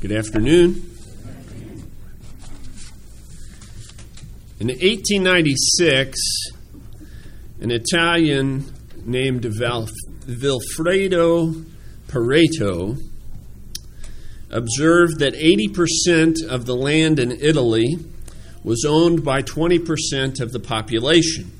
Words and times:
Good 0.00 0.12
afternoon. 0.12 0.74
In 4.60 4.68
1896, 4.68 6.16
an 7.60 7.72
Italian 7.72 8.72
named 9.04 9.42
Vilfredo 9.42 10.54
Pareto 12.06 12.96
observed 14.50 15.18
that 15.18 15.34
80% 15.34 16.44
of 16.48 16.66
the 16.66 16.76
land 16.76 17.18
in 17.18 17.32
Italy 17.32 17.96
was 18.62 18.84
owned 18.88 19.24
by 19.24 19.42
20% 19.42 20.40
of 20.40 20.52
the 20.52 20.60
population. 20.60 21.50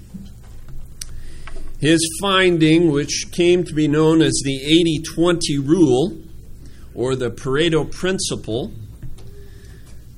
His 1.81 1.99
finding, 2.21 2.93
which 2.93 3.33
came 3.33 3.65
to 3.65 3.75
be 3.75 3.89
known 3.89 4.23
as 4.23 4.41
the 4.45 4.63
80 4.63 5.03
20 5.13 5.59
rule, 5.59 6.28
or 6.95 7.15
the 7.15 7.31
Pareto 7.31 7.91
principle, 7.91 8.73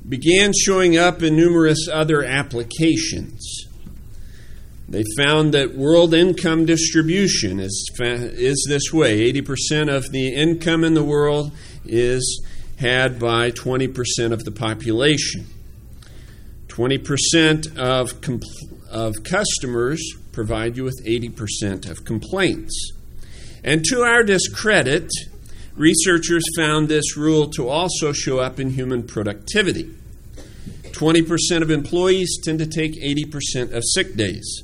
began 0.09 0.53
showing 0.53 0.97
up 0.97 1.23
in 1.23 1.37
numerous 1.37 1.89
other 1.91 2.25
applications. 2.25 3.67
They 4.89 5.05
found 5.17 5.55
that 5.55 5.77
world 5.77 6.15
income 6.15 6.67
distribution 6.67 7.61
is, 7.61 7.91
is 8.01 8.67
this 8.69 8.93
way 8.93 9.33
80% 9.33 9.89
of 9.89 10.11
the 10.11 10.35
income 10.35 10.83
in 10.83 10.95
the 10.95 11.05
world 11.05 11.53
is 11.85 12.45
had 12.81 13.21
by 13.21 13.53
20% 13.53 14.33
of 14.33 14.45
the 14.45 14.51
population. 14.51 15.47
20% 16.67 17.77
of, 17.77 18.21
compl- 18.21 18.89
of 18.91 19.23
customers 19.23 20.03
provide 20.33 20.77
you 20.77 20.85
with 20.85 21.05
80% 21.07 21.89
of 21.89 22.05
complaints. 22.05 22.93
And 23.63 23.85
to 23.85 24.01
our 24.01 24.25
discredit, 24.25 25.09
researchers 25.75 26.43
found 26.57 26.89
this 26.89 27.17
rule 27.17 27.49
to 27.51 27.69
also 27.69 28.13
show 28.13 28.39
up 28.39 28.61
in 28.61 28.71
human 28.71 29.03
productivity. 29.07 29.91
20% 30.83 31.63
of 31.63 31.71
employees 31.71 32.39
tend 32.45 32.59
to 32.59 32.67
take 32.67 32.93
80% 32.95 33.73
of 33.73 33.83
sick 33.95 34.17
days. 34.17 34.63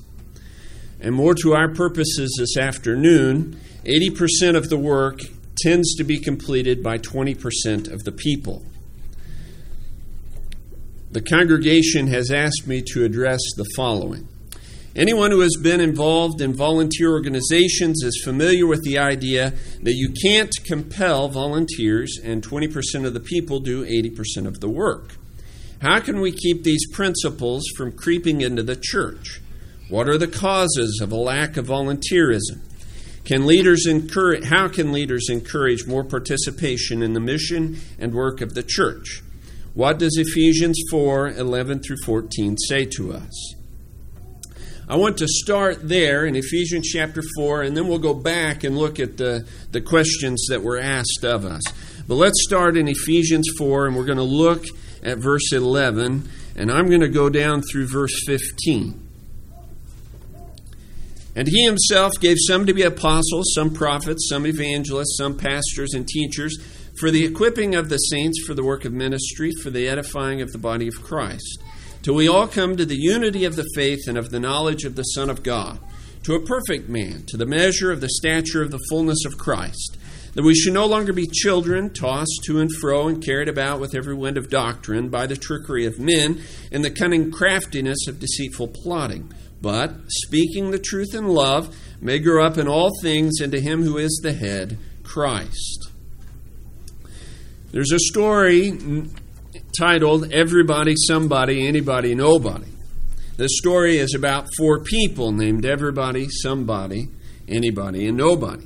And 1.01 1.15
more 1.15 1.35
to 1.35 1.55
our 1.55 1.69
purposes 1.69 2.35
this 2.39 2.57
afternoon, 2.57 3.61
80% 3.85 4.57
of 4.57 4.69
the 4.69 4.79
work 4.79 5.21
tends 5.59 5.95
to 5.97 6.05
be 6.05 6.19
completed 6.19 6.83
by 6.83 6.99
20% 6.99 7.93
of 7.93 8.05
the 8.05 8.13
people. 8.13 8.65
The 11.13 11.23
congregation 11.23 12.09
has 12.09 12.31
asked 12.31 12.67
me 12.67 12.83
to 12.93 13.05
address 13.05 13.41
the 13.57 13.65
following. 13.77 14.29
Anyone 14.97 15.31
who 15.31 15.41
has 15.41 15.59
been 15.61 15.83
involved 15.83 16.41
in 16.41 16.55
volunteer 16.55 17.11
organizations 17.11 18.03
is 18.03 18.23
familiar 18.25 18.67
with 18.67 18.83
the 18.83 18.97
idea 18.99 19.53
that 19.83 19.93
you 19.93 20.09
can't 20.23 20.55
compel 20.65 21.29
volunteers 21.29 22.19
and 22.25 22.43
20% 22.43 23.05
of 23.05 23.13
the 23.13 23.21
people 23.21 23.61
do 23.61 23.85
80% 23.85 24.47
of 24.47 24.61
the 24.61 24.71
work. 24.71 25.17
How 25.83 26.01
can 26.01 26.23
we 26.23 26.33
keep 26.33 26.63
these 26.63 26.91
principles 26.91 27.65
from 27.77 27.93
creeping 27.93 28.41
into 28.41 28.63
the 28.63 28.75
church? 28.75 29.43
What 29.91 30.09
are 30.09 30.17
the 30.17 30.29
causes 30.29 30.99
of 31.03 31.13
a 31.13 31.17
lack 31.17 31.59
of 31.59 31.67
volunteerism? 31.67 32.61
Can 33.27 33.45
leaders 33.45 33.85
encourage, 33.85 34.45
how 34.45 34.69
can 34.69 34.93
leaders 34.93 35.29
encourage 35.29 35.87
more 35.87 36.05
participation 36.05 37.03
in 37.03 37.13
the 37.13 37.21
mission 37.21 37.77
and 37.99 38.15
work 38.15 38.41
of 38.41 38.55
the 38.55 38.65
church? 38.67 39.23
What 39.75 39.99
does 39.99 40.17
Ephesians 40.17 40.81
4 40.91 41.33
11 41.33 41.81
through 41.81 41.99
14 42.07 42.57
say 42.57 42.87
to 42.87 43.13
us? 43.13 43.56
I 44.89 44.95
want 44.95 45.19
to 45.19 45.27
start 45.27 45.89
there 45.89 46.27
in 46.27 46.37
Ephesians 46.37 46.87
chapter 46.87 47.21
4, 47.37 47.63
and 47.63 47.77
then 47.77 47.89
we'll 47.89 47.99
go 47.99 48.15
back 48.15 48.63
and 48.63 48.79
look 48.79 49.01
at 49.01 49.17
the, 49.17 49.45
the 49.73 49.81
questions 49.81 50.47
that 50.49 50.63
were 50.63 50.79
asked 50.79 51.25
of 51.25 51.45
us. 51.45 51.63
But 52.07 52.15
let's 52.15 52.41
start 52.45 52.77
in 52.77 52.87
Ephesians 52.87 53.49
4, 53.59 53.89
and 53.89 53.97
we're 53.97 54.05
going 54.05 54.19
to 54.19 54.23
look 54.23 54.65
at 55.03 55.19
verse 55.19 55.53
11, 55.53 56.29
and 56.55 56.71
I'm 56.71 56.87
going 56.89 57.01
to 57.01 57.09
go 57.09 57.29
down 57.29 57.63
through 57.63 57.89
verse 57.89 58.15
15. 58.27 59.03
And 61.35 61.49
he 61.49 61.65
himself 61.65 62.13
gave 62.21 62.37
some 62.47 62.65
to 62.67 62.73
be 62.73 62.83
apostles, 62.83 63.53
some 63.57 63.75
prophets, 63.75 64.29
some 64.29 64.47
evangelists, 64.47 65.17
some 65.19 65.37
pastors 65.37 65.95
and 65.95 66.07
teachers, 66.07 66.57
for 67.01 67.11
the 67.11 67.25
equipping 67.25 67.75
of 67.75 67.89
the 67.89 67.99
saints 67.99 68.43
for 68.47 68.55
the 68.55 68.63
work 68.63 68.85
of 68.85 68.93
ministry, 68.93 69.51
for 69.63 69.71
the 69.71 69.89
edifying 69.89 70.41
of 70.41 70.53
the 70.53 70.59
body 70.59 70.87
of 70.87 71.03
Christ, 71.03 71.61
till 72.07 72.15
we 72.15 72.29
all 72.29 72.47
come 72.47 72.77
to 72.77 72.87
the 72.87 72.97
unity 72.97 73.45
of 73.45 73.57
the 73.57 73.69
faith 73.75 74.07
and 74.07 74.17
of 74.17 74.31
the 74.31 74.39
knowledge 74.39 74.85
of 74.85 74.95
the 74.95 75.03
Son 75.03 75.29
of 75.29 75.43
God, 75.43 75.81
to 76.23 76.37
a 76.37 76.47
perfect 76.47 76.89
man, 76.89 77.25
to 77.27 77.37
the 77.37 77.45
measure 77.45 77.91
of 77.91 78.01
the 78.01 78.09
stature 78.09 78.63
of 78.63 78.71
the 78.71 78.79
fullness 78.89 79.25
of 79.27 79.37
Christ, 79.37 79.99
that 80.35 80.45
we 80.45 80.55
should 80.55 80.73
no 80.73 80.87
longer 80.87 81.13
be 81.13 81.27
children, 81.27 81.93
tossed 81.93 82.45
to 82.45 82.61
and 82.61 82.71
fro 82.81 83.09
and 83.09 83.25
carried 83.25 83.49
about 83.49 83.81
with 83.81 83.93
every 83.93 84.15
wind 84.15 84.39
of 84.39 84.49
doctrine 84.49 85.09
by 85.09 85.27
the 85.27 85.35
trickery 85.35 85.85
of 85.85 85.99
men 85.99 86.41
and 86.71 86.85
the 86.85 86.93
cunning 86.93 87.33
craftiness 87.33 88.07
of 88.07 88.21
deceitful 88.21 88.69
plotting 88.69 89.33
but 89.61 89.93
speaking 90.07 90.71
the 90.71 90.79
truth 90.79 91.13
in 91.13 91.27
love 91.27 91.75
may 92.01 92.21
grow 92.21 92.47
up 92.47 92.57
in 92.57 92.69
all 92.69 92.91
things 93.03 93.41
into 93.41 93.59
him 93.59 93.83
who 93.83 93.97
is 93.97 94.21
the 94.23 94.35
head, 94.35 94.79
Christ. 95.03 95.91
There's 97.73 97.91
a 97.91 97.99
story 97.99 98.79
titled 99.79 100.33
Everybody, 100.33 100.95
Somebody, 100.97 101.67
Anybody, 101.67 102.15
Nobody. 102.15 102.71
The 103.37 103.49
story 103.49 103.99
is 103.99 104.15
about 104.15 104.47
four 104.57 104.83
people 104.83 105.33
named 105.33 105.67
Everybody, 105.67 106.29
Somebody, 106.31 107.09
Anybody, 107.47 108.07
and 108.07 108.17
Nobody. 108.17 108.65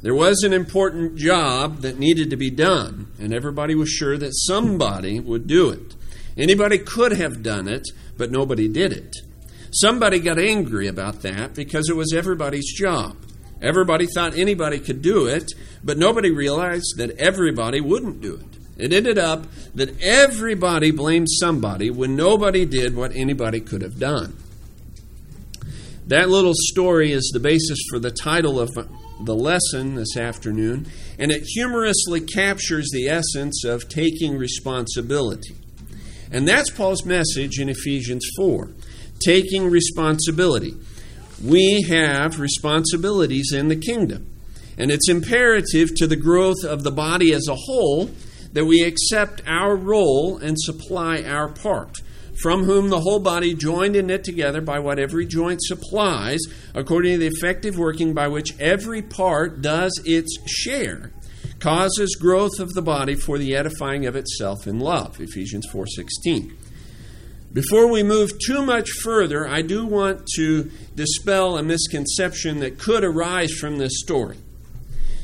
There 0.00 0.14
was 0.14 0.42
an 0.42 0.54
important 0.54 1.16
job 1.16 1.78
that 1.78 1.98
needed 1.98 2.30
to 2.30 2.36
be 2.36 2.50
done, 2.50 3.08
and 3.18 3.34
everybody 3.34 3.74
was 3.74 3.90
sure 3.90 4.16
that 4.16 4.32
somebody 4.32 5.20
would 5.20 5.46
do 5.46 5.68
it. 5.68 5.94
Anybody 6.38 6.78
could 6.78 7.12
have 7.12 7.42
done 7.42 7.68
it, 7.68 7.86
but 8.16 8.30
nobody 8.30 8.66
did 8.66 8.92
it. 8.92 9.16
Somebody 9.72 10.20
got 10.20 10.38
angry 10.38 10.86
about 10.86 11.20
that 11.20 11.54
because 11.54 11.90
it 11.90 11.96
was 11.96 12.14
everybody's 12.14 12.72
job. 12.72 13.16
Everybody 13.60 14.06
thought 14.06 14.38
anybody 14.38 14.78
could 14.78 15.02
do 15.02 15.26
it, 15.26 15.52
but 15.84 15.98
nobody 15.98 16.30
realized 16.30 16.94
that 16.96 17.18
everybody 17.18 17.82
wouldn't 17.82 18.22
do 18.22 18.36
it. 18.36 18.59
It 18.80 18.92
ended 18.92 19.18
up 19.18 19.46
that 19.74 20.00
everybody 20.00 20.90
blamed 20.90 21.28
somebody 21.30 21.90
when 21.90 22.16
nobody 22.16 22.64
did 22.64 22.96
what 22.96 23.14
anybody 23.14 23.60
could 23.60 23.82
have 23.82 23.98
done. 23.98 24.36
That 26.06 26.28
little 26.28 26.54
story 26.54 27.12
is 27.12 27.30
the 27.32 27.40
basis 27.40 27.78
for 27.90 27.98
the 27.98 28.10
title 28.10 28.58
of 28.58 28.70
the 29.20 29.34
lesson 29.34 29.94
this 29.94 30.16
afternoon, 30.16 30.86
and 31.18 31.30
it 31.30 31.42
humorously 31.42 32.20
captures 32.20 32.88
the 32.92 33.08
essence 33.08 33.64
of 33.64 33.88
taking 33.88 34.36
responsibility. 34.36 35.54
And 36.32 36.48
that's 36.48 36.70
Paul's 36.70 37.04
message 37.04 37.58
in 37.58 37.68
Ephesians 37.68 38.26
4 38.36 38.70
taking 39.24 39.68
responsibility. 39.70 40.74
We 41.44 41.82
have 41.82 42.40
responsibilities 42.40 43.52
in 43.52 43.68
the 43.68 43.76
kingdom. 43.76 44.26
And 44.78 44.90
it's 44.90 45.10
imperative 45.10 45.94
to 45.96 46.06
the 46.06 46.16
growth 46.16 46.64
of 46.64 46.84
the 46.84 46.90
body 46.90 47.34
as 47.34 47.46
a 47.48 47.54
whole 47.54 48.10
that 48.52 48.64
we 48.64 48.82
accept 48.82 49.42
our 49.46 49.76
role 49.76 50.38
and 50.38 50.56
supply 50.58 51.22
our 51.22 51.48
part, 51.48 51.98
from 52.42 52.64
whom 52.64 52.88
the 52.88 53.00
whole 53.00 53.20
body, 53.20 53.54
joined 53.54 53.96
and 53.96 54.08
knit 54.08 54.24
together 54.24 54.60
by 54.60 54.78
what 54.78 54.98
every 54.98 55.26
joint 55.26 55.60
supplies, 55.62 56.40
according 56.74 57.12
to 57.12 57.18
the 57.18 57.26
effective 57.26 57.76
working 57.76 58.14
by 58.14 58.28
which 58.28 58.58
every 58.58 59.02
part 59.02 59.60
does 59.60 59.92
its 60.04 60.38
share, 60.46 61.12
causes 61.58 62.16
growth 62.18 62.58
of 62.58 62.70
the 62.70 62.82
body 62.82 63.14
for 63.14 63.38
the 63.38 63.54
edifying 63.54 64.06
of 64.06 64.16
itself 64.16 64.66
in 64.66 64.80
love. 64.80 65.20
Ephesians 65.20 65.66
4:16. 65.70 66.52
Before 67.52 67.90
we 67.90 68.04
move 68.04 68.30
too 68.46 68.64
much 68.64 68.88
further, 69.02 69.46
I 69.46 69.62
do 69.62 69.84
want 69.84 70.24
to 70.36 70.70
dispel 70.94 71.58
a 71.58 71.62
misconception 71.62 72.60
that 72.60 72.78
could 72.78 73.02
arise 73.02 73.52
from 73.52 73.78
this 73.78 73.98
story. 73.98 74.36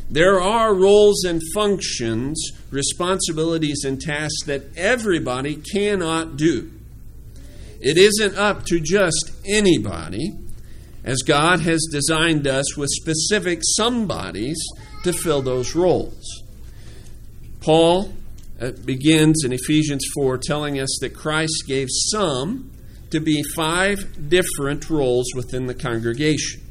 There 0.08 0.40
are 0.40 0.74
roles 0.74 1.24
and 1.24 1.42
functions, 1.54 2.52
responsibilities, 2.70 3.82
and 3.84 4.00
tasks 4.00 4.44
that 4.46 4.76
everybody 4.76 5.56
cannot 5.56 6.36
do. 6.36 6.70
It 7.80 7.98
isn't 7.98 8.36
up 8.36 8.64
to 8.66 8.80
just 8.80 9.32
anybody, 9.44 10.32
as 11.04 11.18
God 11.22 11.60
has 11.60 11.86
designed 11.90 12.46
us 12.46 12.76
with 12.76 12.88
specific 12.90 13.60
somebodies 13.62 14.58
to 15.04 15.12
fill 15.12 15.42
those 15.42 15.74
roles. 15.74 16.42
Paul 17.60 18.12
uh, 18.60 18.70
begins 18.84 19.44
in 19.44 19.52
Ephesians 19.52 20.04
4 20.14 20.38
telling 20.38 20.80
us 20.80 20.98
that 21.00 21.14
Christ 21.14 21.64
gave 21.66 21.88
some 21.90 22.70
to 23.10 23.20
be 23.20 23.42
five 23.54 24.28
different 24.28 24.88
roles 24.88 25.26
within 25.34 25.66
the 25.66 25.74
congregation. 25.74 26.65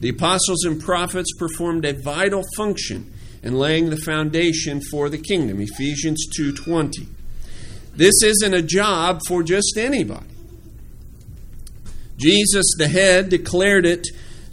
The 0.00 0.10
apostles 0.10 0.64
and 0.64 0.80
prophets 0.80 1.32
performed 1.38 1.84
a 1.84 1.94
vital 1.94 2.44
function 2.56 3.12
in 3.42 3.54
laying 3.54 3.90
the 3.90 3.96
foundation 3.96 4.80
for 4.90 5.08
the 5.08 5.18
kingdom, 5.18 5.60
Ephesians 5.60 6.26
2:20. 6.36 7.06
This 7.94 8.22
isn't 8.22 8.54
a 8.54 8.62
job 8.62 9.20
for 9.26 9.42
just 9.42 9.78
anybody. 9.78 10.26
Jesus, 12.18 12.64
the 12.76 12.88
head, 12.88 13.28
declared 13.28 13.86
it 13.86 14.06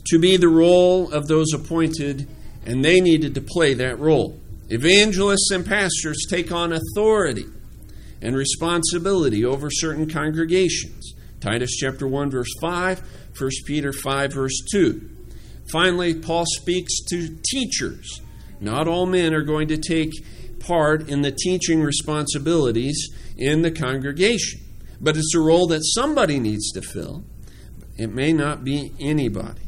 to 0.07 0.19
be 0.19 0.37
the 0.37 0.47
role 0.47 1.11
of 1.11 1.27
those 1.27 1.53
appointed, 1.53 2.27
and 2.65 2.83
they 2.83 3.01
needed 3.01 3.35
to 3.35 3.41
play 3.41 3.73
that 3.73 3.99
role. 3.99 4.39
Evangelists 4.69 5.51
and 5.51 5.65
pastors 5.65 6.25
take 6.29 6.51
on 6.51 6.71
authority 6.73 7.45
and 8.21 8.35
responsibility 8.35 9.43
over 9.43 9.69
certain 9.69 10.09
congregations. 10.09 11.13
Titus 11.41 11.75
chapter 11.75 12.07
1 12.07 12.31
verse 12.31 12.53
5, 12.61 13.01
1 13.37 13.49
Peter 13.65 13.91
5 13.91 14.33
verse 14.33 14.61
2. 14.71 15.09
Finally, 15.71 16.15
Paul 16.15 16.45
speaks 16.45 16.93
to 17.09 17.37
teachers. 17.49 18.21
Not 18.59 18.87
all 18.87 19.05
men 19.05 19.33
are 19.33 19.41
going 19.41 19.67
to 19.69 19.77
take 19.77 20.11
part 20.59 21.09
in 21.09 21.21
the 21.21 21.31
teaching 21.31 21.81
responsibilities 21.81 23.09
in 23.37 23.61
the 23.61 23.71
congregation, 23.71 24.61
but 25.01 25.17
it's 25.17 25.35
a 25.35 25.39
role 25.39 25.67
that 25.67 25.81
somebody 25.83 26.39
needs 26.39 26.71
to 26.71 26.81
fill. 26.81 27.23
It 27.97 28.13
may 28.13 28.33
not 28.33 28.63
be 28.63 28.93
anybody. 28.99 29.61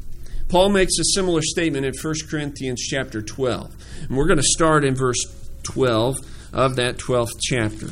Paul 0.47 0.69
makes 0.69 0.93
a 0.99 1.03
similar 1.13 1.41
statement 1.41 1.85
in 1.85 1.93
1 2.01 2.13
Corinthians 2.29 2.81
chapter 2.81 3.21
12. 3.21 3.75
And 4.07 4.17
we're 4.17 4.27
going 4.27 4.37
to 4.37 4.43
start 4.43 4.85
in 4.85 4.95
verse 4.95 5.19
12 5.63 6.17
of 6.53 6.75
that 6.75 6.97
12th 6.97 7.31
chapter. 7.41 7.89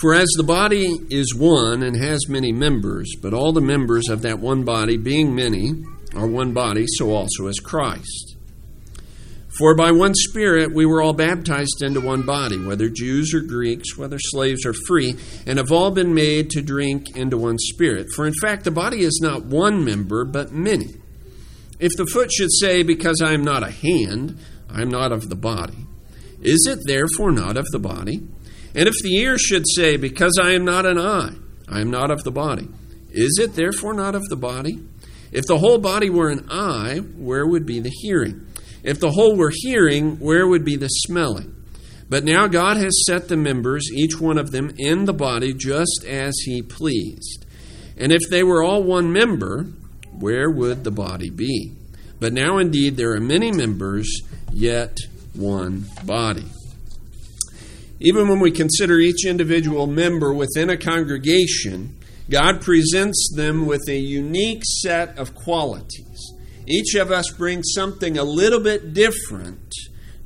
For 0.00 0.14
as 0.14 0.28
the 0.36 0.42
body 0.42 0.98
is 1.10 1.34
one 1.34 1.82
and 1.82 1.94
has 1.94 2.26
many 2.26 2.52
members, 2.52 3.14
but 3.20 3.34
all 3.34 3.52
the 3.52 3.60
members 3.60 4.08
of 4.08 4.22
that 4.22 4.38
one 4.38 4.64
body, 4.64 4.96
being 4.96 5.34
many, 5.34 5.72
are 6.14 6.26
one 6.26 6.54
body, 6.54 6.86
so 6.88 7.10
also 7.10 7.48
is 7.48 7.60
Christ. 7.60 8.36
For 9.58 9.74
by 9.74 9.90
one 9.90 10.14
Spirit 10.14 10.72
we 10.72 10.86
were 10.86 11.02
all 11.02 11.12
baptized 11.12 11.82
into 11.82 12.00
one 12.00 12.22
body, 12.22 12.56
whether 12.58 12.88
Jews 12.88 13.34
or 13.34 13.40
Greeks, 13.40 13.98
whether 13.98 14.16
slaves 14.18 14.64
or 14.64 14.72
free, 14.86 15.16
and 15.44 15.58
have 15.58 15.70
all 15.70 15.90
been 15.90 16.14
made 16.14 16.48
to 16.50 16.62
drink 16.62 17.14
into 17.14 17.36
one 17.36 17.58
Spirit. 17.58 18.06
For 18.16 18.26
in 18.26 18.32
fact, 18.40 18.64
the 18.64 18.70
body 18.70 19.00
is 19.00 19.20
not 19.22 19.44
one 19.44 19.84
member, 19.84 20.24
but 20.24 20.50
many. 20.50 20.94
If 21.78 21.92
the 21.98 22.06
foot 22.06 22.32
should 22.32 22.52
say, 22.52 22.82
Because 22.82 23.20
I 23.22 23.34
am 23.34 23.44
not 23.44 23.62
a 23.62 23.70
hand, 23.70 24.38
I 24.70 24.80
am 24.80 24.90
not 24.90 25.12
of 25.12 25.28
the 25.28 25.36
body, 25.36 25.86
is 26.40 26.66
it 26.66 26.78
therefore 26.86 27.32
not 27.32 27.58
of 27.58 27.66
the 27.66 27.78
body? 27.78 28.22
And 28.74 28.88
if 28.88 28.94
the 29.02 29.16
ear 29.16 29.38
should 29.38 29.64
say, 29.74 29.96
Because 29.96 30.38
I 30.40 30.52
am 30.52 30.64
not 30.64 30.86
an 30.86 30.98
eye, 30.98 31.34
I 31.68 31.80
am 31.80 31.90
not 31.90 32.10
of 32.10 32.22
the 32.22 32.30
body, 32.30 32.68
is 33.10 33.38
it 33.40 33.54
therefore 33.54 33.94
not 33.94 34.14
of 34.14 34.22
the 34.28 34.36
body? 34.36 34.78
If 35.32 35.46
the 35.46 35.58
whole 35.58 35.78
body 35.78 36.10
were 36.10 36.30
an 36.30 36.48
eye, 36.50 36.98
where 36.98 37.46
would 37.46 37.66
be 37.66 37.80
the 37.80 37.92
hearing? 38.02 38.46
If 38.82 38.98
the 38.98 39.10
whole 39.10 39.36
were 39.36 39.52
hearing, 39.54 40.16
where 40.18 40.46
would 40.46 40.64
be 40.64 40.76
the 40.76 40.88
smelling? 40.88 41.54
But 42.08 42.24
now 42.24 42.48
God 42.48 42.76
has 42.76 43.04
set 43.06 43.28
the 43.28 43.36
members, 43.36 43.88
each 43.92 44.20
one 44.20 44.38
of 44.38 44.50
them, 44.50 44.72
in 44.78 45.04
the 45.04 45.12
body 45.12 45.54
just 45.54 46.04
as 46.08 46.34
He 46.44 46.62
pleased. 46.62 47.46
And 47.96 48.10
if 48.10 48.22
they 48.30 48.42
were 48.42 48.64
all 48.64 48.82
one 48.82 49.12
member, 49.12 49.66
where 50.18 50.50
would 50.50 50.82
the 50.82 50.90
body 50.90 51.30
be? 51.30 51.72
But 52.18 52.32
now 52.32 52.58
indeed 52.58 52.96
there 52.96 53.12
are 53.12 53.20
many 53.20 53.52
members, 53.52 54.22
yet 54.52 54.96
one 55.34 55.86
body. 56.04 56.46
Even 58.00 58.28
when 58.28 58.40
we 58.40 58.50
consider 58.50 58.98
each 58.98 59.26
individual 59.26 59.86
member 59.86 60.32
within 60.32 60.70
a 60.70 60.76
congregation, 60.76 61.96
God 62.30 62.62
presents 62.62 63.30
them 63.36 63.66
with 63.66 63.82
a 63.88 63.98
unique 63.98 64.62
set 64.64 65.18
of 65.18 65.34
qualities. 65.34 66.32
Each 66.66 66.94
of 66.94 67.10
us 67.10 67.30
brings 67.30 67.72
something 67.74 68.16
a 68.16 68.24
little 68.24 68.60
bit 68.60 68.94
different 68.94 69.74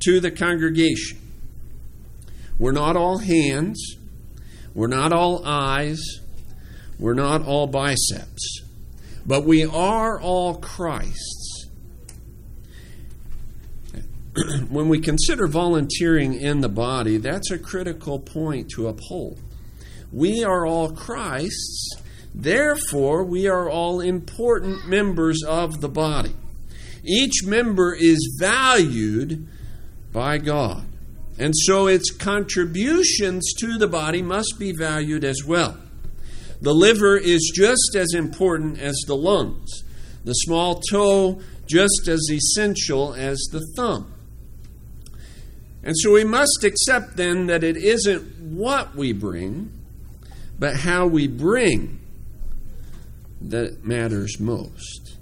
to 0.05 0.19
the 0.19 0.31
congregation. 0.31 1.19
We're 2.57 2.71
not 2.71 2.95
all 2.95 3.17
hands, 3.17 3.97
we're 4.73 4.87
not 4.87 5.11
all 5.11 5.45
eyes, 5.45 6.01
we're 6.97 7.13
not 7.13 7.45
all 7.45 7.67
biceps, 7.67 8.61
but 9.25 9.43
we 9.43 9.65
are 9.65 10.21
all 10.21 10.55
Christ. 10.55 11.34
when 14.69 14.89
we 14.89 14.99
consider 14.99 15.47
volunteering 15.47 16.33
in 16.33 16.61
the 16.61 16.69
body, 16.69 17.17
that's 17.17 17.51
a 17.51 17.57
critical 17.57 18.19
point 18.19 18.69
to 18.69 18.87
uphold. 18.87 19.39
We 20.11 20.43
are 20.43 20.65
all 20.65 20.91
Christ's, 20.91 22.01
therefore, 22.33 23.23
we 23.23 23.47
are 23.47 23.69
all 23.69 24.01
important 24.01 24.87
members 24.87 25.41
of 25.43 25.79
the 25.79 25.89
body. 25.89 26.35
Each 27.03 27.43
member 27.45 27.93
is 27.93 28.37
valued 28.39 29.47
by 30.11 30.37
God, 30.39 30.85
and 31.37 31.53
so 31.55 31.87
its 31.87 32.11
contributions 32.11 33.53
to 33.59 33.77
the 33.77 33.87
body 33.87 34.21
must 34.21 34.55
be 34.59 34.73
valued 34.73 35.23
as 35.23 35.43
well. 35.45 35.77
The 36.61 36.73
liver 36.73 37.17
is 37.17 37.51
just 37.55 37.95
as 37.95 38.13
important 38.13 38.79
as 38.79 38.95
the 39.07 39.15
lungs, 39.15 39.83
the 40.23 40.33
small 40.33 40.81
toe 40.89 41.39
just 41.67 42.07
as 42.07 42.21
essential 42.31 43.13
as 43.13 43.37
the 43.51 43.65
thumb. 43.75 44.14
And 45.85 45.95
so 45.95 46.11
we 46.11 46.23
must 46.23 46.63
accept 46.63 47.15
then 47.15 47.45
that 47.45 47.63
it 47.63 47.77
isn't 47.77 48.39
what 48.39 48.95
we 48.95 49.13
bring, 49.13 49.71
but 50.57 50.77
how 50.77 51.05
we 51.05 51.27
bring 51.27 51.99
that 53.39 53.85
matters 53.85 54.39
most. 54.39 55.17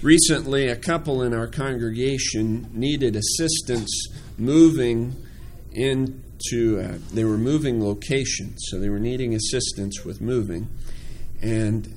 Recently, 0.00 0.68
a 0.68 0.76
couple 0.76 1.22
in 1.22 1.34
our 1.34 1.46
congregation 1.46 2.70
needed 2.72 3.14
assistance 3.14 4.08
moving 4.38 5.14
into, 5.70 6.80
uh, 6.80 6.98
they 7.12 7.24
were 7.24 7.36
moving 7.36 7.84
locations, 7.84 8.58
so 8.68 8.78
they 8.78 8.88
were 8.88 8.98
needing 8.98 9.34
assistance 9.34 10.02
with 10.02 10.22
moving. 10.22 10.68
And 11.42 11.94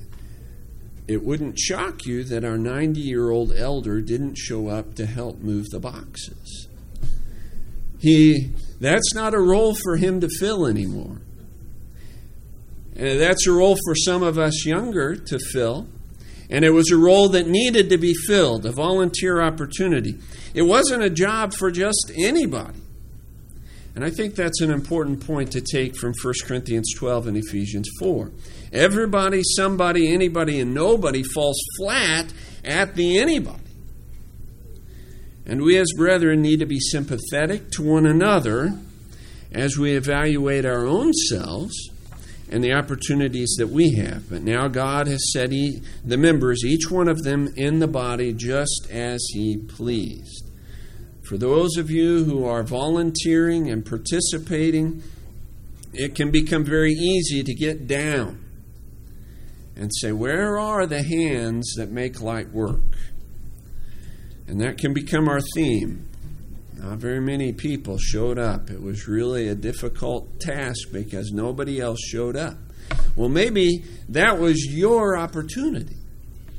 it 1.08 1.24
wouldn't 1.24 1.58
shock 1.58 2.04
you 2.04 2.22
that 2.24 2.44
our 2.44 2.58
90 2.58 3.00
year 3.00 3.30
old 3.30 3.52
elder 3.52 4.02
didn't 4.02 4.36
show 4.36 4.68
up 4.68 4.94
to 4.96 5.06
help 5.06 5.38
move 5.38 5.70
the 5.70 5.80
boxes. 5.80 6.68
He 7.98 8.50
that's 8.80 9.14
not 9.14 9.34
a 9.34 9.40
role 9.40 9.74
for 9.74 9.96
him 9.96 10.20
to 10.20 10.28
fill 10.28 10.66
anymore. 10.66 11.20
And 12.94 13.20
that's 13.20 13.46
a 13.46 13.52
role 13.52 13.76
for 13.84 13.94
some 13.94 14.22
of 14.22 14.38
us 14.38 14.64
younger 14.64 15.16
to 15.16 15.38
fill. 15.38 15.86
And 16.48 16.64
it 16.64 16.70
was 16.70 16.90
a 16.90 16.96
role 16.96 17.28
that 17.30 17.46
needed 17.46 17.90
to 17.90 17.98
be 17.98 18.14
filled, 18.14 18.64
a 18.66 18.72
volunteer 18.72 19.42
opportunity. 19.42 20.18
It 20.54 20.62
wasn't 20.62 21.02
a 21.02 21.10
job 21.10 21.52
for 21.52 21.70
just 21.70 22.12
anybody. 22.16 22.80
And 23.94 24.04
I 24.04 24.10
think 24.10 24.34
that's 24.34 24.60
an 24.60 24.70
important 24.70 25.26
point 25.26 25.52
to 25.52 25.60
take 25.60 25.96
from 25.96 26.12
1 26.22 26.34
Corinthians 26.44 26.92
12 26.96 27.28
and 27.28 27.36
Ephesians 27.36 27.88
4. 27.98 28.30
Everybody, 28.72 29.42
somebody, 29.56 30.12
anybody, 30.12 30.60
and 30.60 30.74
nobody 30.74 31.22
falls 31.22 31.58
flat 31.78 32.32
at 32.64 32.94
the 32.94 33.18
anybody. 33.18 33.65
And 35.46 35.62
we 35.62 35.78
as 35.78 35.86
brethren 35.96 36.42
need 36.42 36.58
to 36.58 36.66
be 36.66 36.80
sympathetic 36.80 37.70
to 37.72 37.82
one 37.82 38.04
another 38.04 38.78
as 39.52 39.78
we 39.78 39.92
evaluate 39.92 40.64
our 40.64 40.84
own 40.84 41.12
selves 41.12 41.88
and 42.48 42.62
the 42.62 42.72
opportunities 42.72 43.54
that 43.58 43.68
we 43.68 43.94
have. 43.94 44.28
But 44.28 44.42
now 44.42 44.68
God 44.68 45.06
has 45.06 45.32
set 45.32 45.52
he, 45.52 45.80
the 46.04 46.16
members, 46.16 46.64
each 46.64 46.90
one 46.90 47.08
of 47.08 47.22
them, 47.22 47.52
in 47.56 47.78
the 47.78 47.88
body 47.88 48.32
just 48.32 48.88
as 48.90 49.24
He 49.32 49.56
pleased. 49.56 50.44
For 51.22 51.36
those 51.36 51.76
of 51.76 51.90
you 51.90 52.24
who 52.24 52.44
are 52.44 52.62
volunteering 52.62 53.68
and 53.68 53.84
participating, 53.84 55.02
it 55.92 56.14
can 56.14 56.30
become 56.30 56.64
very 56.64 56.92
easy 56.92 57.42
to 57.42 57.54
get 57.54 57.88
down 57.88 58.44
and 59.74 59.90
say, 59.94 60.12
Where 60.12 60.58
are 60.58 60.86
the 60.86 61.02
hands 61.02 61.74
that 61.76 61.90
make 61.90 62.20
light 62.20 62.50
work? 62.50 62.82
And 64.48 64.60
that 64.60 64.78
can 64.78 64.92
become 64.92 65.28
our 65.28 65.40
theme. 65.54 66.08
Not 66.76 66.98
very 66.98 67.20
many 67.20 67.52
people 67.52 67.98
showed 67.98 68.38
up. 68.38 68.70
It 68.70 68.80
was 68.80 69.08
really 69.08 69.48
a 69.48 69.54
difficult 69.54 70.40
task 70.40 70.92
because 70.92 71.32
nobody 71.32 71.80
else 71.80 72.00
showed 72.00 72.36
up. 72.36 72.56
Well, 73.16 73.28
maybe 73.28 73.84
that 74.10 74.38
was 74.38 74.64
your 74.66 75.18
opportunity. 75.18 75.96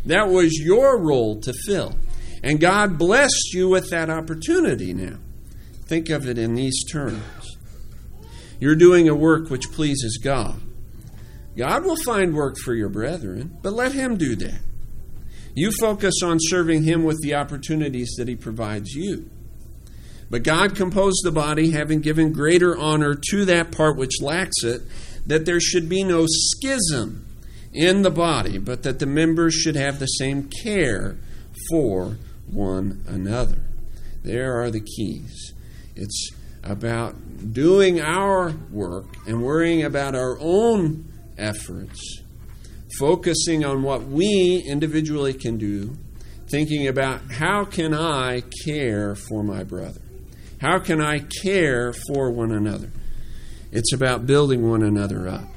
That 0.06 0.30
was 0.30 0.54
your 0.58 1.00
role 1.00 1.40
to 1.42 1.54
fill. 1.66 1.96
And 2.44 2.60
God 2.60 2.98
blessed 2.98 3.54
you 3.54 3.70
with 3.70 3.90
that 3.92 4.10
opportunity 4.10 4.94
now. 4.94 5.18
Think 5.86 6.10
of 6.10 6.28
it 6.28 6.38
in 6.38 6.56
these 6.56 6.84
terms. 6.92 7.58
You're 8.60 8.76
doing 8.76 9.08
a 9.08 9.16
work 9.16 9.50
which 9.50 9.72
pleases 9.72 10.20
God. 10.22 10.60
God 11.56 11.86
will 11.86 11.98
find 11.98 12.36
work 12.36 12.56
for 12.64 12.74
your 12.74 12.90
brethren, 12.90 13.58
but 13.62 13.74
let 13.74 13.94
Him 13.94 14.18
do 14.18 14.36
that. 14.38 14.60
You 15.58 15.72
focus 15.72 16.14
on 16.24 16.38
serving 16.40 16.84
Him 16.84 17.04
with 17.04 17.20
the 17.24 17.34
opportunities 17.34 18.14
that 18.20 18.28
He 18.28 18.36
provides 18.36 18.94
you. 18.94 19.28
But 20.30 20.44
God 20.44 20.76
composed 20.76 21.22
the 21.24 21.32
body, 21.32 21.72
having 21.72 22.00
given 22.02 22.32
greater 22.32 22.78
honor 22.78 23.16
to 23.32 23.44
that 23.46 23.72
part 23.72 23.98
which 23.98 24.22
lacks 24.22 24.64
it, 24.64 24.84
that 25.26 25.48
there 25.48 25.60
should 25.60 25.90
be 25.90 26.04
no 26.04 26.28
schism 26.28 27.26
in 27.74 28.04
the 28.04 28.12
body, 28.12 28.60
but 28.60 28.84
that 28.84 29.00
the 29.00 29.08
members 29.08 29.56
should 29.56 29.76
have 29.76 29.98
the 29.98 30.06
same 30.06 30.48
care 30.64 31.18
for 31.72 32.20
one 32.46 33.04
another. 33.08 33.64
There 34.22 34.62
are 34.62 34.70
the 34.70 34.82
keys. 34.82 35.54
It's 35.96 36.30
about 36.64 37.16
doing 37.52 38.00
our 38.00 38.52
work 38.72 39.08
and 39.26 39.42
worrying 39.42 39.82
about 39.82 40.14
our 40.14 40.38
own 40.40 41.12
efforts 41.36 42.22
focusing 43.00 43.64
on 43.64 43.84
what 43.84 44.04
we 44.04 44.64
individually 44.68 45.34
can 45.34 45.58
do, 45.58 45.96
thinking 46.50 46.88
about 46.88 47.32
how 47.32 47.66
can 47.66 47.94
I 47.94 48.44
care 48.66 49.16
for 49.16 49.44
my 49.44 49.64
brother? 49.64 50.02
How 50.60 50.80
can 50.80 51.02
I 51.02 51.20
care 51.44 51.94
for 52.08 52.32
one 52.32 52.52
another? 52.52 52.92
It's 53.72 53.94
about 53.94 54.26
building 54.26 54.70
one 54.70 54.82
another 54.82 55.28
up. 55.28 55.48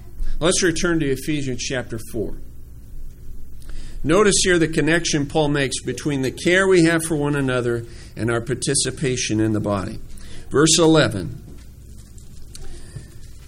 Let's 0.41 0.63
return 0.63 1.01
to 1.01 1.11
Ephesians 1.11 1.63
chapter 1.63 1.99
4. 2.13 2.35
Notice 4.03 4.37
here 4.43 4.59
the 4.59 4.69
connection 4.69 5.27
Paul 5.27 5.49
makes 5.49 5.83
between 5.83 6.23
the 6.23 6.31
care 6.31 6.67
we 6.67 6.85
have 6.85 7.05
for 7.05 7.17
one 7.17 7.37
another 7.37 7.85
and 8.17 8.31
our 8.31 8.41
participation 8.41 9.41
in 9.41 9.53
the 9.53 9.61
body. 9.61 10.01
Verse 10.51 10.79
11. 10.79 11.43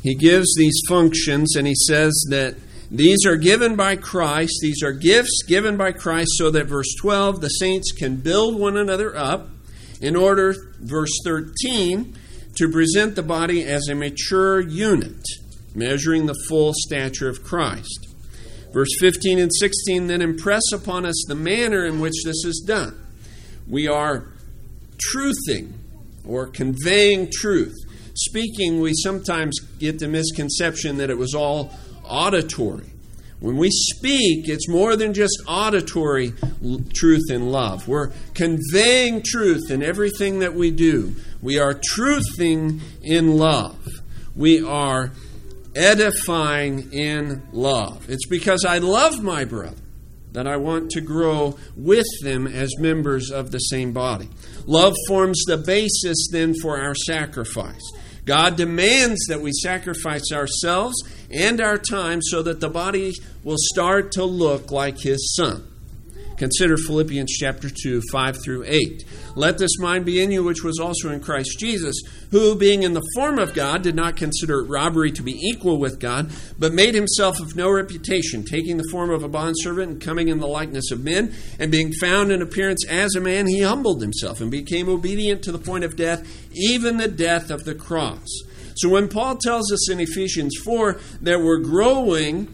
He 0.02 0.14
gives 0.14 0.54
these 0.56 0.78
functions 0.88 1.56
and 1.56 1.66
he 1.66 1.75
says 1.75 2.12
that 2.28 2.56
these 2.92 3.25
are 3.25 3.37
given 3.37 3.75
by 3.75 3.96
Christ. 3.96 4.58
These 4.61 4.82
are 4.82 4.92
gifts 4.92 5.44
given 5.49 5.78
by 5.78 5.92
Christ 5.92 6.32
so 6.34 6.50
that, 6.50 6.66
verse 6.66 6.94
12, 7.00 7.40
the 7.40 7.49
saints 7.49 7.90
can 7.90 8.16
build 8.16 8.61
one 8.61 8.76
another 8.76 9.16
up 9.16 9.49
in 10.02 10.14
order, 10.14 10.54
verse 10.78 11.18
13, 11.25 12.14
to 12.56 12.68
present 12.70 13.16
the 13.16 13.22
body 13.22 13.64
as 13.64 13.88
a 13.88 13.94
mature 13.94 14.61
unit, 14.61 15.22
measuring 15.75 16.26
the 16.26 16.38
full 16.50 16.75
stature 16.76 17.30
of 17.30 17.42
Christ. 17.42 18.08
Verse 18.75 18.94
15 19.00 19.38
and 19.38 19.50
16 19.54 20.06
then 20.08 20.20
impress 20.20 20.70
upon 20.70 21.06
us 21.06 21.25
the 21.28 21.34
manner 21.34 21.87
in 21.87 21.99
which 21.99 22.25
this 22.26 22.44
is 22.44 22.62
done. 22.66 22.94
We 23.66 23.88
are 23.88 24.26
truthing 25.14 25.72
or 26.26 26.46
conveying 26.46 27.30
truth. 27.32 27.75
Speaking, 28.14 28.80
we 28.80 28.92
sometimes 28.92 29.58
get 29.78 29.99
the 29.99 30.08
misconception 30.08 30.99
that 30.99 31.08
it 31.08 31.16
was 31.16 31.34
all 31.34 31.72
auditory. 32.12 32.87
When 33.40 33.57
we 33.57 33.71
speak, 33.71 34.49
it's 34.49 34.69
more 34.69 34.95
than 34.95 35.14
just 35.14 35.42
auditory 35.49 36.33
truth 36.95 37.28
and 37.28 37.50
love. 37.50 37.88
We're 37.88 38.12
conveying 38.35 39.23
truth 39.25 39.69
in 39.69 39.83
everything 39.83 40.38
that 40.38 40.54
we 40.54 40.71
do. 40.71 41.16
We 41.40 41.59
are 41.59 41.75
truthing 41.75 42.81
in 43.02 43.37
love. 43.37 43.85
We 44.37 44.62
are 44.62 45.11
edifying 45.75 46.92
in 46.92 47.42
love. 47.52 48.09
It's 48.09 48.26
because 48.26 48.64
I 48.64 48.78
love 48.78 49.23
my 49.23 49.45
brother 49.45 49.76
that 50.33 50.47
I 50.47 50.57
want 50.57 50.90
to 50.92 51.00
grow 51.00 51.59
with 51.76 52.07
them 52.23 52.47
as 52.47 52.71
members 52.78 53.31
of 53.31 53.50
the 53.50 53.59
same 53.59 53.92
body. 53.92 54.28
Love 54.66 54.95
forms 55.09 55.42
the 55.47 55.59
basis 55.59 56.28
then 56.31 56.54
for 56.54 56.81
our 56.81 56.95
sacrifice. 56.95 57.83
God 58.25 58.57
demands 58.57 59.26
that 59.29 59.41
we 59.41 59.50
sacrifice 59.52 60.33
ourselves 60.33 60.95
and 61.31 61.61
our 61.61 61.79
time 61.79 62.21
so 62.23 62.43
that 62.43 62.61
the 62.61 62.69
body 62.69 63.12
will 63.43 63.57
start 63.59 64.12
to 64.12 64.25
look 64.25 64.71
like 64.71 64.99
His 64.99 65.35
Son. 65.35 65.72
Consider 66.42 66.76
Philippians 66.76 67.30
chapter 67.30 67.70
2, 67.70 68.02
5 68.11 68.42
through 68.42 68.64
8. 68.66 69.04
Let 69.37 69.58
this 69.58 69.78
mind 69.78 70.04
be 70.04 70.20
in 70.20 70.32
you, 70.32 70.42
which 70.42 70.64
was 70.64 70.80
also 70.80 71.11
in 71.11 71.20
Christ 71.20 71.56
Jesus, 71.61 71.94
who, 72.32 72.56
being 72.56 72.82
in 72.82 72.94
the 72.94 73.11
form 73.14 73.38
of 73.38 73.54
God, 73.54 73.82
did 73.82 73.94
not 73.94 74.16
consider 74.16 74.58
it 74.58 74.68
robbery 74.68 75.12
to 75.12 75.22
be 75.22 75.38
equal 75.38 75.78
with 75.78 76.00
God, 76.00 76.32
but 76.58 76.75
made 76.75 76.96
himself 76.96 77.38
of 77.38 77.54
no 77.54 77.70
reputation, 77.70 78.42
taking 78.42 78.76
the 78.76 78.88
form 78.90 79.11
of 79.11 79.22
a 79.22 79.28
bondservant 79.28 79.92
and 79.92 80.00
coming 80.00 80.26
in 80.26 80.40
the 80.40 80.49
likeness 80.49 80.90
of 80.90 81.04
men, 81.04 81.32
and 81.61 81.70
being 81.70 81.92
found 81.92 82.32
in 82.32 82.42
appearance 82.42 82.84
as 82.88 83.14
a 83.14 83.20
man, 83.20 83.46
he 83.46 83.61
humbled 83.61 84.02
himself 84.02 84.40
and 84.40 84.50
became 84.50 84.88
obedient 84.88 85.44
to 85.44 85.52
the 85.52 85.61
point 85.61 85.84
of 85.84 85.94
death, 85.94 86.26
even 86.52 86.96
the 86.96 87.06
death 87.06 87.52
of 87.52 87.62
the 87.62 87.76
cross. 87.76 88.26
So 88.75 88.88
when 88.88 89.06
Paul 89.06 89.37
tells 89.37 89.70
us 89.70 89.88
in 89.88 90.00
Ephesians 90.00 90.56
4 90.64 90.99
that 91.20 91.38
we're 91.38 91.61
growing, 91.61 92.49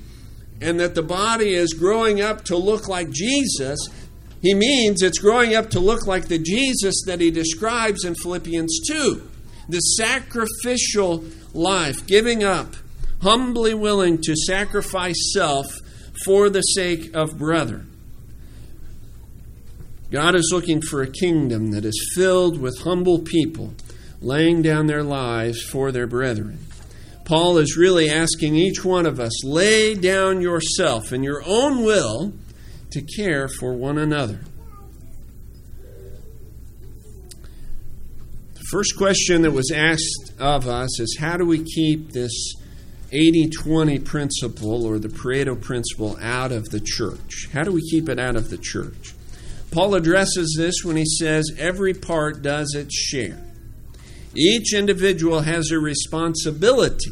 and 0.60 0.80
that 0.80 0.94
the 0.94 1.02
body 1.02 1.54
is 1.54 1.72
growing 1.72 2.20
up 2.20 2.44
to 2.46 2.56
look 2.56 2.88
like 2.88 3.10
Jesus, 3.10 3.78
he 4.42 4.54
means 4.54 5.02
it's 5.02 5.18
growing 5.18 5.54
up 5.54 5.70
to 5.70 5.80
look 5.80 6.06
like 6.06 6.28
the 6.28 6.38
Jesus 6.38 7.02
that 7.06 7.20
he 7.20 7.30
describes 7.30 8.04
in 8.04 8.14
Philippians 8.14 8.80
2. 8.88 9.30
The 9.68 9.80
sacrificial 9.80 11.24
life, 11.52 12.06
giving 12.06 12.42
up, 12.42 12.74
humbly 13.22 13.74
willing 13.74 14.18
to 14.22 14.34
sacrifice 14.34 15.32
self 15.32 15.66
for 16.24 16.48
the 16.48 16.62
sake 16.62 17.14
of 17.14 17.38
brother. 17.38 17.84
God 20.10 20.34
is 20.34 20.50
looking 20.52 20.80
for 20.80 21.02
a 21.02 21.10
kingdom 21.10 21.70
that 21.72 21.84
is 21.84 22.12
filled 22.14 22.58
with 22.60 22.80
humble 22.80 23.18
people 23.18 23.74
laying 24.20 24.62
down 24.62 24.86
their 24.86 25.02
lives 25.02 25.62
for 25.62 25.92
their 25.92 26.06
brethren. 26.06 26.58
Paul 27.28 27.58
is 27.58 27.76
really 27.76 28.08
asking 28.08 28.54
each 28.56 28.82
one 28.82 29.04
of 29.04 29.20
us 29.20 29.44
lay 29.44 29.94
down 29.94 30.40
yourself 30.40 31.12
and 31.12 31.22
your 31.22 31.42
own 31.44 31.84
will 31.84 32.32
to 32.90 33.02
care 33.02 33.48
for 33.48 33.74
one 33.74 33.98
another. 33.98 34.40
The 38.54 38.64
first 38.70 38.96
question 38.96 39.42
that 39.42 39.50
was 39.50 39.70
asked 39.70 40.32
of 40.38 40.66
us 40.66 40.98
is 40.98 41.18
how 41.20 41.36
do 41.36 41.44
we 41.44 41.64
keep 41.64 42.12
this 42.12 42.54
80 43.12 43.50
20 43.50 43.98
principle 43.98 44.86
or 44.86 44.98
the 44.98 45.08
Pareto 45.08 45.60
principle 45.60 46.16
out 46.22 46.50
of 46.50 46.70
the 46.70 46.80
church? 46.80 47.50
How 47.52 47.62
do 47.62 47.72
we 47.72 47.82
keep 47.82 48.08
it 48.08 48.18
out 48.18 48.36
of 48.36 48.48
the 48.48 48.58
church? 48.58 49.12
Paul 49.70 49.94
addresses 49.96 50.56
this 50.58 50.76
when 50.82 50.96
he 50.96 51.04
says 51.04 51.50
every 51.58 51.92
part 51.92 52.40
does 52.40 52.74
its 52.74 52.94
share. 52.94 53.47
Each 54.38 54.72
individual 54.72 55.40
has 55.40 55.72
a 55.72 55.80
responsibility. 55.80 57.10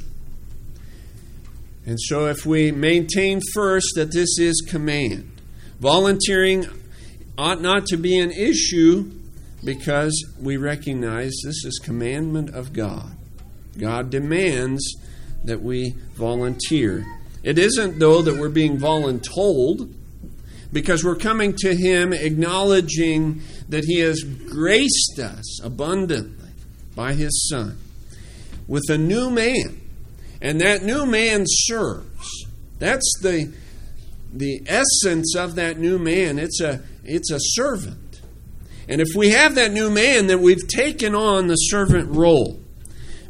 And 1.85 1.99
so, 2.00 2.26
if 2.26 2.47
we 2.47 2.71
maintain 2.71 3.40
first 3.52 3.87
that 3.97 4.12
this 4.12 4.38
is 4.38 4.64
command, 4.68 5.40
volunteering 5.80 6.66
ought 7.37 7.61
not 7.61 7.87
to 7.87 7.97
be 7.97 8.16
an 8.18 8.30
issue 8.30 9.11
because 9.64 10.14
we 10.40 10.56
recognize 10.56 11.33
this 11.45 11.64
is 11.64 11.80
commandment 11.83 12.50
of 12.50 12.73
God. 12.73 13.16
God 13.76 14.09
demands 14.11 14.95
that 15.45 15.61
we 15.62 15.95
volunteer. 16.14 17.04
It 17.42 17.59
isn't, 17.59 17.99
though, 17.99 18.23
that 18.23 18.37
we're 18.37 18.49
being 18.49 18.78
voluntold 18.78 19.92
because 20.73 21.02
we're 21.02 21.16
coming 21.16 21.54
to 21.59 21.75
Him 21.75 22.12
acknowledging 22.12 23.42
that 23.68 23.85
He 23.85 23.99
has 23.99 24.23
graced 24.23 25.18
us 25.18 25.61
abundantly 25.64 26.46
by 26.97 27.12
his 27.12 27.49
Son 27.49 27.79
with 28.67 28.85
a 28.88 28.99
new 28.99 29.31
man. 29.31 29.81
And 30.43 30.61
that 30.61 30.83
new 30.83 31.07
man 31.07 31.45
serves. 31.47 32.47
That's 32.79 33.11
the, 33.23 33.53
the 34.33 34.62
essence 34.67 35.35
of 35.37 35.55
that 35.55 35.79
new 35.79 35.99
man. 35.99 36.38
It's 36.38 36.61
a, 36.61 36.83
it's 37.05 37.31
a 37.31 37.38
servant. 37.38 38.21
And 38.88 39.00
if 39.00 39.09
we 39.17 39.31
have 39.31 39.55
that 39.55 39.73
new 39.73 39.91
man, 39.91 40.26
then 40.26 40.43
we've 40.43 40.67
taken 40.67 41.15
on 41.15 41.47
the 41.47 41.57
servant 41.57 42.11
role. 42.11 42.61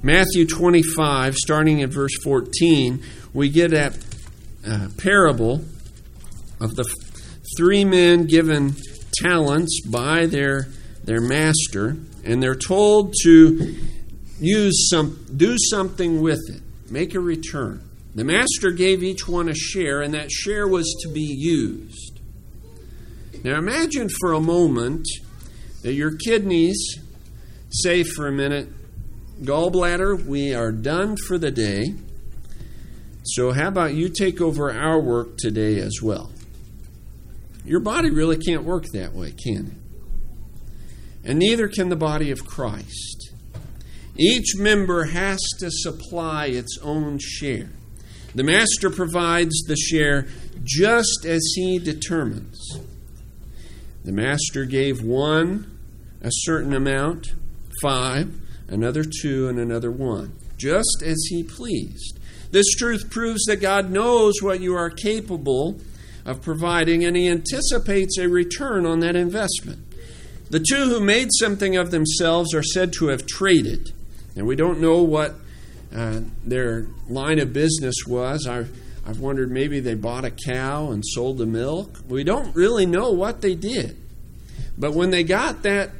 Matthew 0.02 0.46
25, 0.46 1.36
starting 1.36 1.82
at 1.82 1.90
verse 1.90 2.16
14, 2.22 3.02
we 3.32 3.48
get 3.48 3.70
that 3.70 3.96
uh, 4.66 4.88
parable 4.98 5.64
of 6.60 6.74
the 6.74 6.84
three 7.56 7.84
men 7.84 8.26
given 8.26 8.74
talents 9.14 9.80
by 9.86 10.26
their, 10.26 10.68
their 11.04 11.20
master 11.20 11.96
and 12.26 12.42
they're 12.42 12.56
told 12.56 13.14
to 13.22 13.76
use 14.40 14.88
some 14.90 15.24
do 15.34 15.56
something 15.70 16.20
with 16.20 16.40
it. 16.48 16.60
Make 16.90 17.14
a 17.14 17.20
return. 17.20 17.88
The 18.14 18.24
master 18.24 18.70
gave 18.70 19.02
each 19.02 19.28
one 19.28 19.48
a 19.48 19.54
share 19.54 20.02
and 20.02 20.14
that 20.14 20.30
share 20.30 20.66
was 20.66 20.92
to 21.02 21.12
be 21.12 21.20
used. 21.20 22.20
Now 23.44 23.58
imagine 23.58 24.08
for 24.08 24.32
a 24.32 24.40
moment 24.40 25.06
that 25.82 25.94
your 25.94 26.16
kidneys 26.16 26.98
say 27.70 28.02
for 28.02 28.26
a 28.26 28.32
minute 28.32 28.68
gallbladder 29.42 30.24
we 30.26 30.54
are 30.54 30.72
done 30.72 31.16
for 31.16 31.38
the 31.38 31.50
day. 31.50 31.94
So 33.22 33.52
how 33.52 33.68
about 33.68 33.94
you 33.94 34.08
take 34.08 34.40
over 34.40 34.72
our 34.72 35.00
work 35.00 35.36
today 35.38 35.78
as 35.78 36.00
well? 36.02 36.32
Your 37.64 37.80
body 37.80 38.10
really 38.10 38.38
can't 38.38 38.64
work 38.64 38.84
that 38.92 39.12
way 39.12 39.32
can 39.32 39.66
it 39.66 39.85
and 41.26 41.38
neither 41.38 41.68
can 41.68 41.88
the 41.88 41.96
body 41.96 42.30
of 42.30 42.46
Christ. 42.46 43.32
Each 44.16 44.56
member 44.56 45.04
has 45.04 45.38
to 45.58 45.70
supply 45.70 46.46
its 46.46 46.78
own 46.82 47.18
share. 47.18 47.68
The 48.34 48.44
Master 48.44 48.90
provides 48.90 49.62
the 49.66 49.76
share 49.76 50.28
just 50.62 51.26
as 51.26 51.42
he 51.54 51.78
determines. 51.78 52.78
The 54.04 54.12
Master 54.12 54.64
gave 54.64 55.02
one 55.02 55.78
a 56.22 56.30
certain 56.30 56.72
amount, 56.72 57.34
five, 57.82 58.32
another 58.68 59.04
two, 59.04 59.48
and 59.48 59.58
another 59.58 59.90
one, 59.90 60.32
just 60.56 61.02
as 61.04 61.26
he 61.28 61.42
pleased. 61.42 62.18
This 62.52 62.70
truth 62.74 63.10
proves 63.10 63.44
that 63.46 63.60
God 63.60 63.90
knows 63.90 64.34
what 64.40 64.60
you 64.60 64.74
are 64.74 64.90
capable 64.90 65.80
of 66.24 66.42
providing, 66.42 67.04
and 67.04 67.16
he 67.16 67.28
anticipates 67.28 68.16
a 68.18 68.28
return 68.28 68.86
on 68.86 69.00
that 69.00 69.16
investment. 69.16 69.85
The 70.48 70.60
two 70.60 70.88
who 70.88 71.00
made 71.00 71.28
something 71.32 71.76
of 71.76 71.90
themselves 71.90 72.54
are 72.54 72.62
said 72.62 72.92
to 72.94 73.08
have 73.08 73.26
traded. 73.26 73.92
And 74.36 74.46
we 74.46 74.54
don't 74.54 74.80
know 74.80 75.02
what 75.02 75.34
uh, 75.94 76.20
their 76.44 76.86
line 77.08 77.38
of 77.38 77.52
business 77.52 77.96
was. 78.06 78.46
I, 78.46 78.66
I've 79.04 79.18
wondered 79.18 79.50
maybe 79.50 79.80
they 79.80 79.94
bought 79.94 80.24
a 80.24 80.30
cow 80.30 80.90
and 80.90 81.04
sold 81.04 81.38
the 81.38 81.46
milk. 81.46 82.00
We 82.08 82.22
don't 82.22 82.54
really 82.54 82.86
know 82.86 83.10
what 83.10 83.40
they 83.40 83.54
did. 83.54 83.96
But 84.78 84.92
when 84.92 85.10
they 85.10 85.24
got 85.24 85.62
that 85.62 85.90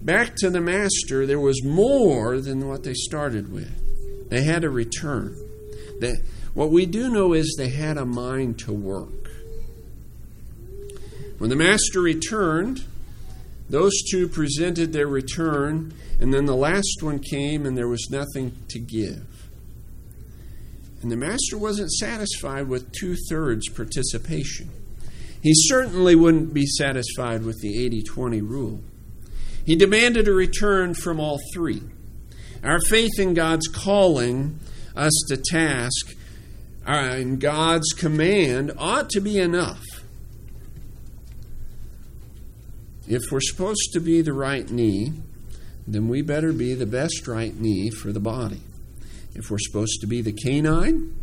back 0.00 0.36
to 0.36 0.50
the 0.50 0.60
master, 0.60 1.26
there 1.26 1.40
was 1.40 1.64
more 1.64 2.40
than 2.40 2.68
what 2.68 2.84
they 2.84 2.94
started 2.94 3.52
with. 3.52 4.28
They 4.28 4.42
had 4.42 4.64
a 4.64 4.70
return. 4.70 5.36
They, 6.00 6.14
what 6.54 6.70
we 6.70 6.86
do 6.86 7.08
know 7.08 7.32
is 7.32 7.56
they 7.56 7.70
had 7.70 7.96
a 7.96 8.04
mind 8.04 8.58
to 8.60 8.72
work. 8.72 9.30
When 11.38 11.50
the 11.50 11.56
master 11.56 12.00
returned, 12.00 12.84
those 13.68 13.92
two 14.10 14.28
presented 14.28 14.92
their 14.92 15.06
return, 15.06 15.92
and 16.20 16.32
then 16.32 16.46
the 16.46 16.56
last 16.56 17.02
one 17.02 17.18
came 17.18 17.66
and 17.66 17.76
there 17.76 17.88
was 17.88 18.08
nothing 18.10 18.52
to 18.68 18.78
give. 18.78 19.26
And 21.02 21.12
the 21.12 21.16
master 21.16 21.56
wasn't 21.56 21.92
satisfied 21.92 22.68
with 22.68 22.92
two 22.92 23.16
thirds 23.28 23.68
participation. 23.68 24.70
He 25.42 25.52
certainly 25.54 26.16
wouldn't 26.16 26.52
be 26.52 26.66
satisfied 26.66 27.44
with 27.44 27.60
the 27.60 27.84
80 27.84 28.02
20 28.02 28.40
rule. 28.42 28.80
He 29.64 29.76
demanded 29.76 30.26
a 30.26 30.32
return 30.32 30.94
from 30.94 31.20
all 31.20 31.38
three. 31.54 31.82
Our 32.64 32.80
faith 32.80 33.18
in 33.18 33.34
God's 33.34 33.68
calling 33.68 34.58
us 34.96 35.12
to 35.28 35.36
task 35.36 36.16
and 36.88 37.34
uh, 37.34 37.50
God's 37.50 37.92
command 37.92 38.72
ought 38.78 39.10
to 39.10 39.20
be 39.20 39.38
enough. 39.38 39.82
If 43.08 43.32
we're 43.32 43.40
supposed 43.40 43.92
to 43.94 44.00
be 44.00 44.20
the 44.20 44.34
right 44.34 44.70
knee, 44.70 45.12
then 45.86 46.08
we 46.08 46.20
better 46.20 46.52
be 46.52 46.74
the 46.74 46.84
best 46.84 47.26
right 47.26 47.58
knee 47.58 47.88
for 47.88 48.12
the 48.12 48.20
body. 48.20 48.60
If 49.34 49.50
we're 49.50 49.58
supposed 49.58 50.02
to 50.02 50.06
be 50.06 50.20
the 50.20 50.32
canine, 50.32 51.16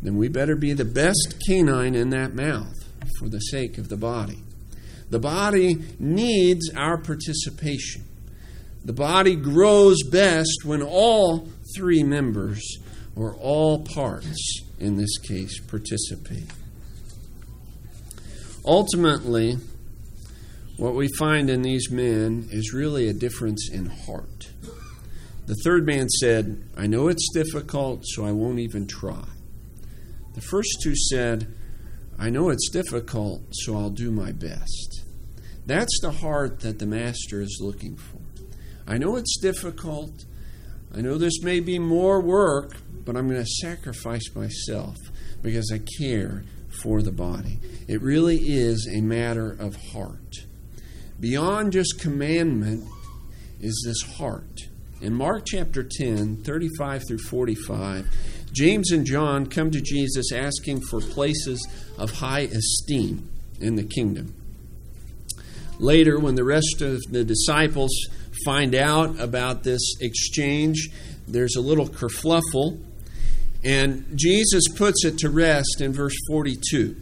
then 0.00 0.16
we 0.16 0.28
better 0.28 0.54
be 0.54 0.74
the 0.74 0.84
best 0.84 1.42
canine 1.44 1.96
in 1.96 2.10
that 2.10 2.34
mouth 2.34 2.76
for 3.18 3.28
the 3.28 3.40
sake 3.40 3.78
of 3.78 3.88
the 3.88 3.96
body. 3.96 4.44
The 5.10 5.18
body 5.18 5.78
needs 5.98 6.70
our 6.76 6.98
participation. 6.98 8.04
The 8.84 8.92
body 8.92 9.34
grows 9.34 10.04
best 10.04 10.64
when 10.64 10.82
all 10.82 11.48
three 11.74 12.04
members, 12.04 12.62
or 13.16 13.34
all 13.34 13.84
parts 13.84 14.60
in 14.78 14.96
this 14.96 15.18
case, 15.18 15.58
participate. 15.58 16.50
Ultimately, 18.64 19.56
what 20.76 20.94
we 20.94 21.08
find 21.18 21.48
in 21.48 21.62
these 21.62 21.90
men 21.90 22.48
is 22.50 22.72
really 22.72 23.08
a 23.08 23.12
difference 23.12 23.70
in 23.70 23.86
heart. 23.86 24.50
The 25.46 25.54
third 25.62 25.86
man 25.86 26.08
said, 26.08 26.62
I 26.76 26.86
know 26.86 27.08
it's 27.08 27.28
difficult, 27.32 28.00
so 28.04 28.24
I 28.24 28.32
won't 28.32 28.58
even 28.58 28.86
try. 28.86 29.24
The 30.34 30.40
first 30.40 30.80
two 30.82 30.96
said, 30.96 31.46
I 32.18 32.30
know 32.30 32.48
it's 32.48 32.70
difficult, 32.70 33.42
so 33.52 33.76
I'll 33.76 33.90
do 33.90 34.10
my 34.10 34.32
best. 34.32 35.02
That's 35.66 36.00
the 36.00 36.10
heart 36.10 36.60
that 36.60 36.78
the 36.78 36.86
Master 36.86 37.40
is 37.40 37.58
looking 37.60 37.96
for. 37.96 38.18
I 38.86 38.98
know 38.98 39.16
it's 39.16 39.38
difficult. 39.38 40.24
I 40.94 41.00
know 41.00 41.18
this 41.18 41.42
may 41.42 41.60
be 41.60 41.78
more 41.78 42.20
work, 42.20 42.76
but 43.04 43.16
I'm 43.16 43.28
going 43.28 43.42
to 43.42 43.50
sacrifice 43.62 44.34
myself 44.34 44.96
because 45.42 45.70
I 45.72 45.80
care 45.98 46.44
for 46.82 47.00
the 47.02 47.12
body. 47.12 47.60
It 47.86 48.02
really 48.02 48.38
is 48.38 48.88
a 48.92 49.00
matter 49.00 49.52
of 49.52 49.76
heart. 49.92 50.46
Beyond 51.20 51.72
just 51.72 52.00
commandment 52.00 52.84
is 53.60 53.82
this 53.86 54.16
heart. 54.16 54.68
In 55.00 55.14
Mark 55.14 55.44
chapter 55.46 55.82
10, 55.82 56.38
35 56.44 57.02
through 57.06 57.18
45, 57.18 58.08
James 58.52 58.90
and 58.90 59.04
John 59.06 59.46
come 59.46 59.70
to 59.70 59.80
Jesus 59.80 60.32
asking 60.32 60.82
for 60.82 61.00
places 61.00 61.66
of 61.98 62.10
high 62.10 62.48
esteem 62.52 63.28
in 63.60 63.76
the 63.76 63.84
kingdom. 63.84 64.34
Later, 65.78 66.18
when 66.18 66.34
the 66.34 66.44
rest 66.44 66.80
of 66.80 67.00
the 67.10 67.24
disciples 67.24 67.90
find 68.44 68.74
out 68.74 69.18
about 69.20 69.62
this 69.62 69.82
exchange, 70.00 70.90
there's 71.26 71.56
a 71.56 71.60
little 71.60 71.88
kerfluffle, 71.88 72.80
and 73.64 74.06
Jesus 74.14 74.64
puts 74.76 75.04
it 75.04 75.18
to 75.18 75.30
rest 75.30 75.80
in 75.80 75.92
verse 75.92 76.14
42. 76.28 76.96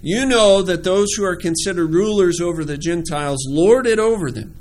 You 0.00 0.26
know 0.26 0.62
that 0.62 0.84
those 0.84 1.08
who 1.16 1.24
are 1.24 1.36
considered 1.36 1.92
rulers 1.92 2.40
over 2.40 2.64
the 2.64 2.78
Gentiles 2.78 3.44
lord 3.48 3.86
it 3.86 3.98
over 3.98 4.30
them 4.30 4.54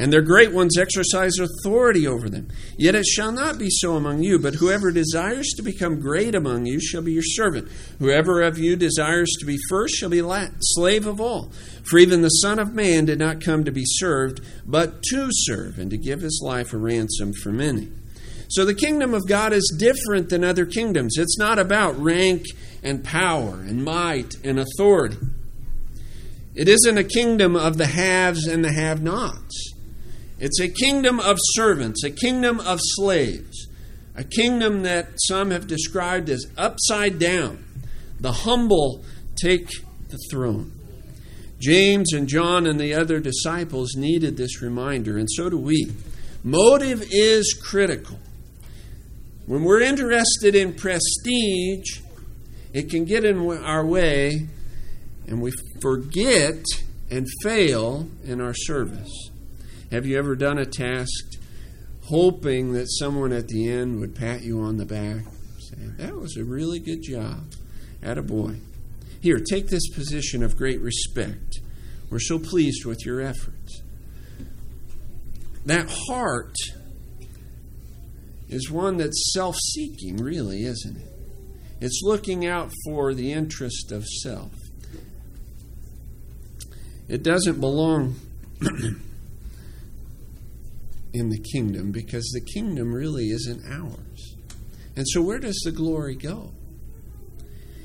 and 0.00 0.10
their 0.10 0.22
great 0.22 0.50
ones 0.50 0.78
exercise 0.78 1.34
authority 1.38 2.06
over 2.06 2.30
them. 2.30 2.48
Yet 2.78 2.94
it 2.94 3.04
shall 3.04 3.32
not 3.32 3.58
be 3.58 3.68
so 3.68 3.96
among 3.96 4.22
you, 4.22 4.38
but 4.38 4.54
whoever 4.54 4.90
desires 4.90 5.48
to 5.56 5.62
become 5.62 6.00
great 6.00 6.34
among 6.34 6.64
you 6.64 6.80
shall 6.80 7.02
be 7.02 7.12
your 7.12 7.22
servant. 7.22 7.68
Whoever 7.98 8.40
of 8.40 8.58
you 8.58 8.76
desires 8.76 9.28
to 9.40 9.46
be 9.46 9.58
first 9.68 9.96
shall 9.96 10.08
be 10.08 10.22
slave 10.60 11.06
of 11.06 11.20
all. 11.20 11.52
For 11.82 11.98
even 11.98 12.22
the 12.22 12.30
Son 12.30 12.58
of 12.58 12.72
Man 12.72 13.04
did 13.04 13.18
not 13.18 13.44
come 13.44 13.62
to 13.64 13.72
be 13.72 13.84
served, 13.84 14.40
but 14.64 15.02
to 15.10 15.28
serve, 15.30 15.78
and 15.78 15.90
to 15.90 15.98
give 15.98 16.22
his 16.22 16.40
life 16.42 16.72
a 16.72 16.78
ransom 16.78 17.34
for 17.34 17.52
many. 17.52 17.90
So 18.50 18.64
the 18.64 18.74
kingdom 18.74 19.14
of 19.14 19.28
God 19.28 19.52
is 19.52 19.72
different 19.78 20.28
than 20.28 20.42
other 20.42 20.66
kingdoms. 20.66 21.16
It's 21.16 21.38
not 21.38 21.60
about 21.60 21.96
rank 22.00 22.46
and 22.82 23.04
power 23.04 23.54
and 23.54 23.84
might 23.84 24.34
and 24.44 24.58
authority. 24.58 25.18
It 26.56 26.68
isn't 26.68 26.98
a 26.98 27.04
kingdom 27.04 27.54
of 27.54 27.78
the 27.78 27.86
haves 27.86 28.48
and 28.48 28.64
the 28.64 28.72
have 28.72 29.02
nots. 29.02 29.72
It's 30.40 30.58
a 30.58 30.68
kingdom 30.68 31.20
of 31.20 31.36
servants, 31.52 32.02
a 32.02 32.10
kingdom 32.10 32.58
of 32.58 32.80
slaves, 32.82 33.68
a 34.16 34.24
kingdom 34.24 34.82
that 34.82 35.10
some 35.28 35.52
have 35.52 35.68
described 35.68 36.28
as 36.28 36.46
upside 36.58 37.20
down. 37.20 37.64
The 38.18 38.32
humble 38.32 39.04
take 39.40 39.70
the 40.08 40.18
throne. 40.28 40.72
James 41.60 42.12
and 42.12 42.26
John 42.26 42.66
and 42.66 42.80
the 42.80 42.94
other 42.94 43.20
disciples 43.20 43.94
needed 43.94 44.36
this 44.36 44.60
reminder, 44.60 45.18
and 45.18 45.28
so 45.30 45.50
do 45.50 45.58
we. 45.58 45.92
Motive 46.42 47.04
is 47.12 47.52
critical. 47.52 48.18
When 49.50 49.64
we're 49.64 49.80
interested 49.80 50.54
in 50.54 50.74
prestige, 50.74 52.02
it 52.72 52.88
can 52.88 53.04
get 53.04 53.24
in 53.24 53.36
our 53.64 53.84
way, 53.84 54.46
and 55.26 55.42
we 55.42 55.50
forget 55.82 56.62
and 57.10 57.26
fail 57.42 58.06
in 58.22 58.40
our 58.40 58.54
service. 58.54 59.10
Have 59.90 60.06
you 60.06 60.16
ever 60.18 60.36
done 60.36 60.56
a 60.56 60.64
task 60.64 61.32
hoping 62.04 62.74
that 62.74 62.86
someone 63.00 63.32
at 63.32 63.48
the 63.48 63.68
end 63.68 63.98
would 63.98 64.14
pat 64.14 64.42
you 64.42 64.60
on 64.60 64.76
the 64.76 64.86
back, 64.86 65.24
say, 65.58 65.78
That 65.98 66.14
was 66.14 66.36
a 66.36 66.44
really 66.44 66.78
good 66.78 67.02
job. 67.02 67.52
At 68.04 68.18
a 68.18 68.22
boy. 68.22 68.54
Here, 69.20 69.40
take 69.40 69.66
this 69.66 69.88
position 69.88 70.44
of 70.44 70.56
great 70.56 70.80
respect. 70.80 71.58
We're 72.08 72.20
so 72.20 72.38
pleased 72.38 72.84
with 72.86 73.04
your 73.04 73.20
efforts. 73.20 73.82
That 75.66 75.90
heart 76.06 76.54
is 78.50 78.70
one 78.70 78.96
that's 78.96 79.32
self 79.32 79.56
seeking, 79.72 80.16
really, 80.16 80.64
isn't 80.64 80.96
it? 80.96 81.12
It's 81.80 82.00
looking 82.02 82.44
out 82.46 82.70
for 82.84 83.14
the 83.14 83.32
interest 83.32 83.90
of 83.92 84.04
self. 84.04 84.52
It 87.08 87.22
doesn't 87.22 87.60
belong 87.60 88.16
in 91.12 91.30
the 91.30 91.42
kingdom 91.52 91.90
because 91.92 92.30
the 92.34 92.40
kingdom 92.40 92.92
really 92.92 93.30
isn't 93.30 93.64
ours. 93.66 94.36
And 94.96 95.06
so, 95.08 95.22
where 95.22 95.38
does 95.38 95.60
the 95.64 95.72
glory 95.72 96.16
go? 96.16 96.52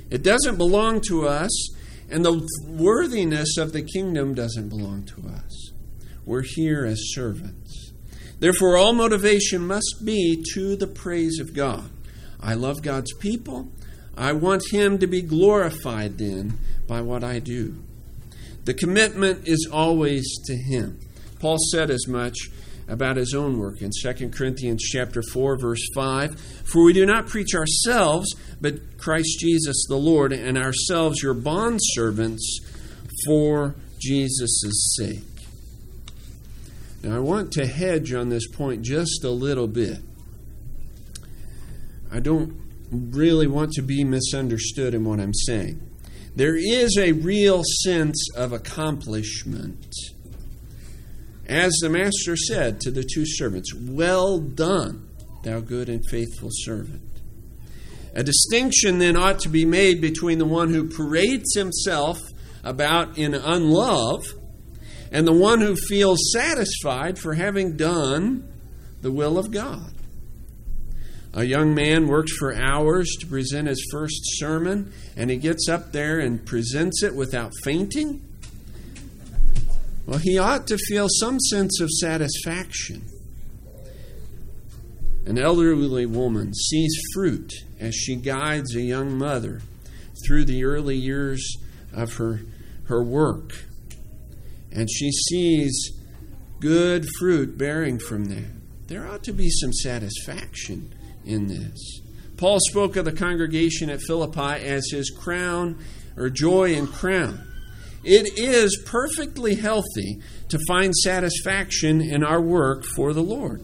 It 0.09 0.23
doesn't 0.23 0.57
belong 0.57 1.01
to 1.07 1.27
us, 1.27 1.69
and 2.09 2.25
the 2.25 2.47
worthiness 2.67 3.57
of 3.57 3.71
the 3.71 3.81
kingdom 3.81 4.33
doesn't 4.33 4.69
belong 4.69 5.03
to 5.05 5.29
us. 5.29 5.71
We're 6.25 6.43
here 6.43 6.85
as 6.85 6.99
servants. 7.13 7.84
Therefore, 8.39 8.77
all 8.77 8.93
motivation 8.93 9.65
must 9.65 10.01
be 10.03 10.43
to 10.53 10.75
the 10.75 10.87
praise 10.87 11.39
of 11.39 11.53
God. 11.53 11.89
I 12.39 12.53
love 12.53 12.81
God's 12.81 13.13
people. 13.13 13.69
I 14.17 14.33
want 14.33 14.71
Him 14.71 14.97
to 14.99 15.07
be 15.07 15.21
glorified 15.21 16.17
then 16.17 16.57
by 16.87 17.01
what 17.01 17.23
I 17.23 17.39
do. 17.39 17.83
The 18.65 18.73
commitment 18.73 19.47
is 19.47 19.67
always 19.71 20.25
to 20.45 20.55
Him. 20.55 20.99
Paul 21.39 21.57
said 21.71 21.89
as 21.89 22.07
much 22.07 22.37
about 22.87 23.17
his 23.17 23.33
own 23.33 23.57
work 23.57 23.81
in 23.81 23.89
2 24.01 24.29
Corinthians 24.29 24.83
chapter 24.83 25.21
4 25.33 25.57
verse 25.57 25.83
5 25.95 26.39
for 26.39 26.83
we 26.83 26.93
do 26.93 27.05
not 27.05 27.27
preach 27.27 27.55
ourselves 27.55 28.33
but 28.61 28.97
Christ 28.97 29.39
Jesus 29.39 29.85
the 29.89 29.97
Lord 29.97 30.31
and 30.31 30.57
ourselves 30.57 31.21
your 31.21 31.33
bondservants 31.33 32.43
for 33.25 33.75
Jesus' 33.99 34.95
sake. 34.97 35.34
Now 37.05 37.17
I 37.17 37.19
want 37.19 37.51
to 37.51 37.67
hedge 37.67 38.13
on 38.13 38.29
this 38.29 38.47
point 38.47 38.81
just 38.81 39.23
a 39.23 39.29
little 39.29 39.67
bit. 39.67 39.99
I 42.11 42.19
don't 42.19 42.59
really 42.89 43.45
want 43.45 43.73
to 43.73 43.83
be 43.83 44.03
misunderstood 44.03 44.95
in 44.95 45.05
what 45.05 45.19
I'm 45.19 45.33
saying. 45.35 45.79
There 46.35 46.55
is 46.55 46.97
a 46.97 47.11
real 47.11 47.61
sense 47.83 48.27
of 48.35 48.53
accomplishment 48.53 49.85
as 51.47 51.73
the 51.79 51.89
master 51.89 52.35
said 52.35 52.81
to 52.81 52.89
the 52.89 53.03
two 53.03 53.25
servants, 53.27 53.71
Well 53.71 54.39
done, 54.39 55.07
thou 55.43 55.59
good 55.59 55.89
and 55.89 56.01
faithful 56.09 56.49
servant. 56.51 57.03
A 58.15 58.23
distinction 58.23 58.97
then 58.97 59.15
ought 59.15 59.41
to 59.41 59.49
be 59.49 59.63
made 59.63 60.01
between 60.01 60.39
the 60.39 60.45
one 60.45 60.73
who 60.73 60.89
parades 60.89 61.53
himself 61.53 62.19
about 62.63 63.19
in 63.19 63.35
unlove 63.35 64.25
and 65.15 65.25
the 65.25 65.31
one 65.31 65.61
who 65.61 65.77
feels 65.77 66.19
satisfied 66.33 67.17
for 67.17 67.35
having 67.35 67.77
done 67.77 68.45
the 69.01 69.09
will 69.09 69.37
of 69.37 69.49
God. 69.49 69.93
A 71.33 71.45
young 71.45 71.73
man 71.73 72.09
works 72.09 72.33
for 72.33 72.53
hours 72.53 73.09
to 73.21 73.25
present 73.25 73.69
his 73.69 73.81
first 73.93 74.19
sermon, 74.37 74.91
and 75.15 75.29
he 75.29 75.37
gets 75.37 75.69
up 75.69 75.93
there 75.93 76.19
and 76.19 76.45
presents 76.45 77.01
it 77.01 77.15
without 77.15 77.53
fainting. 77.63 78.27
Well, 80.05 80.19
he 80.19 80.37
ought 80.37 80.67
to 80.67 80.77
feel 80.77 81.07
some 81.09 81.39
sense 81.39 81.79
of 81.79 81.89
satisfaction. 81.91 83.03
An 85.25 85.37
elderly 85.37 86.05
woman 86.05 86.53
sees 86.53 86.93
fruit 87.13 87.53
as 87.79 87.95
she 87.95 88.17
guides 88.17 88.75
a 88.75 88.81
young 88.81 89.17
mother 89.17 89.61
through 90.27 90.43
the 90.43 90.65
early 90.65 90.97
years 90.97 91.55
of 91.93 92.15
her, 92.15 92.41
her 92.87 93.01
work. 93.01 93.53
And 94.75 94.89
she 94.91 95.11
sees 95.11 95.91
good 96.59 97.05
fruit 97.17 97.57
bearing 97.57 97.97
from 97.97 98.25
that. 98.25 98.51
There 98.87 99.07
ought 99.07 99.23
to 99.23 99.33
be 99.33 99.49
some 99.49 99.73
satisfaction 99.73 100.93
in 101.25 101.47
this. 101.47 102.01
Paul 102.37 102.59
spoke 102.69 102.95
of 102.97 103.05
the 103.05 103.11
congregation 103.11 103.89
at 103.89 104.01
Philippi 104.01 104.63
as 104.63 104.89
his 104.91 105.09
crown 105.09 105.79
or 106.17 106.29
joy 106.29 106.75
and 106.75 106.87
crown. 106.87 107.41
It 108.03 108.37
is 108.37 108.83
perfectly 108.85 109.55
healthy 109.55 110.21
to 110.49 110.59
find 110.67 110.93
satisfaction 110.93 112.01
in 112.01 112.23
our 112.23 112.41
work 112.41 112.83
for 112.95 113.13
the 113.13 113.23
Lord. 113.23 113.63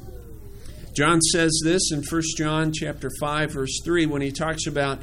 John 0.96 1.22
says 1.22 1.52
this 1.64 1.92
in 1.92 2.04
1 2.04 2.22
John 2.38 2.72
chapter 2.74 3.10
5 3.20 3.52
verse 3.52 3.80
3 3.84 4.08
when 4.08 4.22
he 4.22 4.32
talks 4.32 4.66
about 4.66 5.00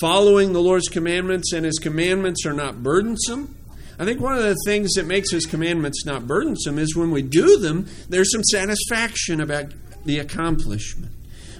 following 0.00 0.52
the 0.52 0.60
Lord's 0.60 0.88
commandments 0.88 1.52
and 1.52 1.64
his 1.64 1.78
commandments 1.78 2.44
are 2.44 2.52
not 2.52 2.82
burdensome. 2.82 3.54
I 3.98 4.04
think 4.04 4.20
one 4.20 4.36
of 4.36 4.42
the 4.42 4.56
things 4.66 4.94
that 4.94 5.06
makes 5.06 5.30
his 5.30 5.46
commandments 5.46 6.04
not 6.04 6.26
burdensome 6.26 6.78
is 6.78 6.96
when 6.96 7.10
we 7.10 7.22
do 7.22 7.58
them, 7.58 7.86
there's 8.08 8.32
some 8.32 8.42
satisfaction 8.44 9.40
about 9.40 9.66
the 10.04 10.18
accomplishment. 10.18 11.12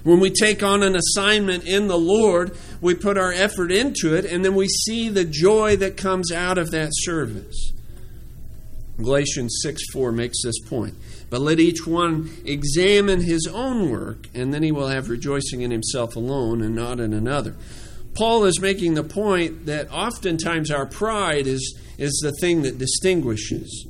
When 0.03 0.19
we 0.19 0.29
take 0.29 0.61
on 0.61 0.83
an 0.83 0.95
assignment 0.95 1.63
in 1.65 1.87
the 1.87 1.97
Lord, 1.97 2.55
we 2.79 2.93
put 2.93 3.17
our 3.17 3.31
effort 3.31 3.71
into 3.71 4.15
it, 4.15 4.25
and 4.25 4.45
then 4.45 4.53
we 4.53 4.67
see 4.67 5.09
the 5.09 5.25
joy 5.25 5.77
that 5.77 5.97
comes 5.97 6.31
out 6.31 6.57
of 6.57 6.71
that 6.71 6.89
service. 6.93 7.73
Galatians 8.97 9.59
6 9.61 9.81
4 9.91 10.11
makes 10.11 10.43
this 10.43 10.59
point. 10.59 10.93
But 11.29 11.41
let 11.41 11.59
each 11.59 11.87
one 11.87 12.31
examine 12.45 13.21
his 13.21 13.47
own 13.47 13.89
work, 13.89 14.27
and 14.33 14.53
then 14.53 14.61
he 14.61 14.71
will 14.71 14.87
have 14.87 15.09
rejoicing 15.09 15.61
in 15.61 15.71
himself 15.71 16.15
alone 16.15 16.61
and 16.61 16.75
not 16.75 16.99
in 16.99 17.13
another. 17.13 17.55
Paul 18.15 18.45
is 18.45 18.59
making 18.61 18.93
the 18.93 19.03
point 19.03 19.65
that 19.65 19.91
oftentimes 19.91 20.71
our 20.71 20.85
pride 20.85 21.47
is, 21.47 21.77
is 21.97 22.19
the 22.23 22.31
thing 22.39 22.61
that 22.63 22.77
distinguishes. 22.77 23.87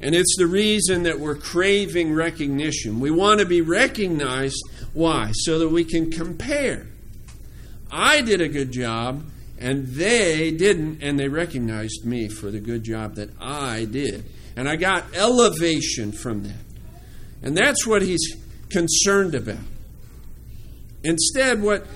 And 0.00 0.14
it's 0.14 0.36
the 0.36 0.46
reason 0.46 1.04
that 1.04 1.18
we're 1.18 1.36
craving 1.36 2.12
recognition. 2.12 3.00
We 3.00 3.10
want 3.10 3.40
to 3.40 3.46
be 3.46 3.60
recognized. 3.60 4.60
Why? 4.92 5.30
So 5.32 5.60
that 5.60 5.68
we 5.68 5.84
can 5.84 6.10
compare. 6.10 6.86
I 7.90 8.20
did 8.20 8.40
a 8.40 8.48
good 8.48 8.72
job, 8.72 9.24
and 9.58 9.86
they 9.86 10.50
didn't, 10.50 11.02
and 11.02 11.18
they 11.18 11.28
recognized 11.28 12.04
me 12.04 12.28
for 12.28 12.50
the 12.50 12.58
good 12.58 12.82
job 12.82 13.14
that 13.14 13.30
I 13.40 13.84
did. 13.84 14.24
And 14.56 14.68
I 14.68 14.76
got 14.76 15.14
elevation 15.14 16.12
from 16.12 16.42
that. 16.44 16.64
And 17.42 17.56
that's 17.56 17.86
what 17.86 18.02
he's 18.02 18.36
concerned 18.70 19.34
about. 19.34 19.58
Instead, 21.04 21.62
what, 21.62 21.86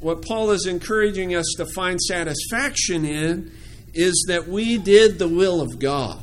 what 0.00 0.22
Paul 0.22 0.50
is 0.50 0.66
encouraging 0.66 1.34
us 1.34 1.46
to 1.56 1.66
find 1.66 2.00
satisfaction 2.00 3.04
in 3.04 3.52
is 3.94 4.26
that 4.28 4.46
we 4.46 4.78
did 4.78 5.18
the 5.18 5.28
will 5.28 5.60
of 5.60 5.78
God. 5.78 6.20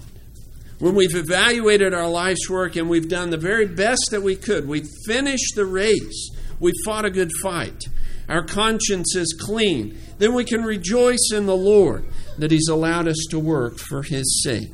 When 0.79 0.95
we've 0.95 1.15
evaluated 1.15 1.93
our 1.93 2.09
life's 2.09 2.49
work 2.49 2.75
and 2.75 2.89
we've 2.89 3.07
done 3.09 3.29
the 3.29 3.37
very 3.37 3.65
best 3.65 4.09
that 4.11 4.21
we 4.21 4.35
could, 4.35 4.67
we 4.67 4.83
finished 5.05 5.55
the 5.55 5.65
race, 5.65 6.29
we 6.59 6.71
fought 6.85 7.05
a 7.05 7.09
good 7.09 7.31
fight, 7.41 7.85
our 8.27 8.43
conscience 8.43 9.15
is 9.15 9.37
clean, 9.39 9.97
then 10.17 10.33
we 10.33 10.43
can 10.43 10.63
rejoice 10.63 11.31
in 11.33 11.45
the 11.45 11.55
Lord 11.55 12.05
that 12.37 12.51
He's 12.51 12.67
allowed 12.67 13.07
us 13.07 13.25
to 13.29 13.39
work 13.39 13.77
for 13.77 14.03
His 14.03 14.43
sake. 14.43 14.71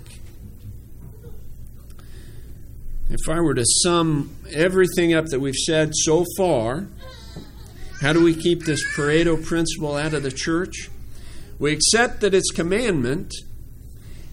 If 3.10 3.30
I 3.30 3.42
were 3.42 3.56
to 3.56 3.66
sum 3.84 4.36
everything 4.52 5.14
up 5.14 5.26
that 5.28 5.40
we've 5.40 5.54
said 5.54 5.92
so 5.94 6.26
far, 6.38 6.88
how 8.02 8.14
do 8.14 8.24
we 8.24 8.34
keep 8.34 8.66
this 8.66 8.84
Pareto 8.96 9.44
principle 9.44 9.96
out 9.96 10.16
of 10.16 10.24
the 10.24 10.32
church? 10.32 10.90
We 11.60 11.72
accept 11.72 12.22
that 12.22 12.34
it's 12.34 12.50
commandment, 12.50 13.32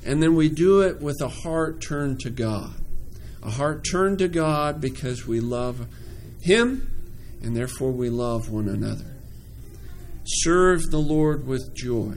and 0.07 0.23
then 0.23 0.35
we 0.35 0.49
do 0.49 0.81
it 0.81 1.03
with 1.03 1.21
a 1.21 1.29
heart 1.29 1.83
turned 1.83 2.21
to 2.21 2.31
God. 2.31 2.73
A 3.43 3.51
heart 3.51 3.87
turned 3.89 4.21
to 4.21 4.29
God 4.29 4.81
because 4.81 5.27
we 5.27 5.41
love 5.41 5.87
Him, 6.41 6.91
and 7.43 7.55
therefore 7.55 7.93
we 7.93 8.09
love 8.09 8.49
one 8.49 8.69
another. 8.69 9.17
Serve 10.25 10.91
the 10.91 10.99
Lord 10.99 11.47
with 11.47 11.75
joy. 11.77 12.17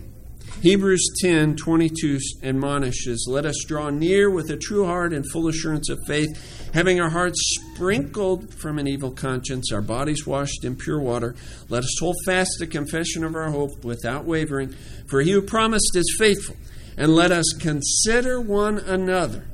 Hebrews 0.61 1.05
10 1.21 1.57
22 1.57 2.19
admonishes, 2.43 3.25
Let 3.27 3.45
us 3.45 3.61
draw 3.67 3.89
near 3.89 4.29
with 4.29 4.49
a 4.51 4.57
true 4.57 4.85
heart 4.85 5.11
and 5.11 5.29
full 5.29 5.49
assurance 5.49 5.89
of 5.89 5.99
faith, 6.07 6.60
having 6.73 6.99
our 6.99 7.09
hearts 7.09 7.39
sprinkled 7.59 8.53
from 8.53 8.79
an 8.79 8.87
evil 8.87 9.11
conscience, 9.11 9.71
our 9.71 9.81
bodies 9.81 10.25
washed 10.25 10.63
in 10.63 10.75
pure 10.75 10.99
water. 10.99 11.35
Let 11.69 11.83
us 11.83 11.97
hold 11.99 12.15
fast 12.25 12.51
the 12.59 12.67
confession 12.67 13.23
of 13.23 13.35
our 13.35 13.51
hope 13.51 13.83
without 13.83 14.25
wavering, 14.25 14.75
for 15.07 15.21
he 15.21 15.31
who 15.31 15.41
promised 15.41 15.95
is 15.95 16.15
faithful. 16.17 16.55
And 16.97 17.15
let 17.15 17.31
us 17.31 17.53
consider 17.59 18.39
one 18.39 18.77
another 18.77 19.45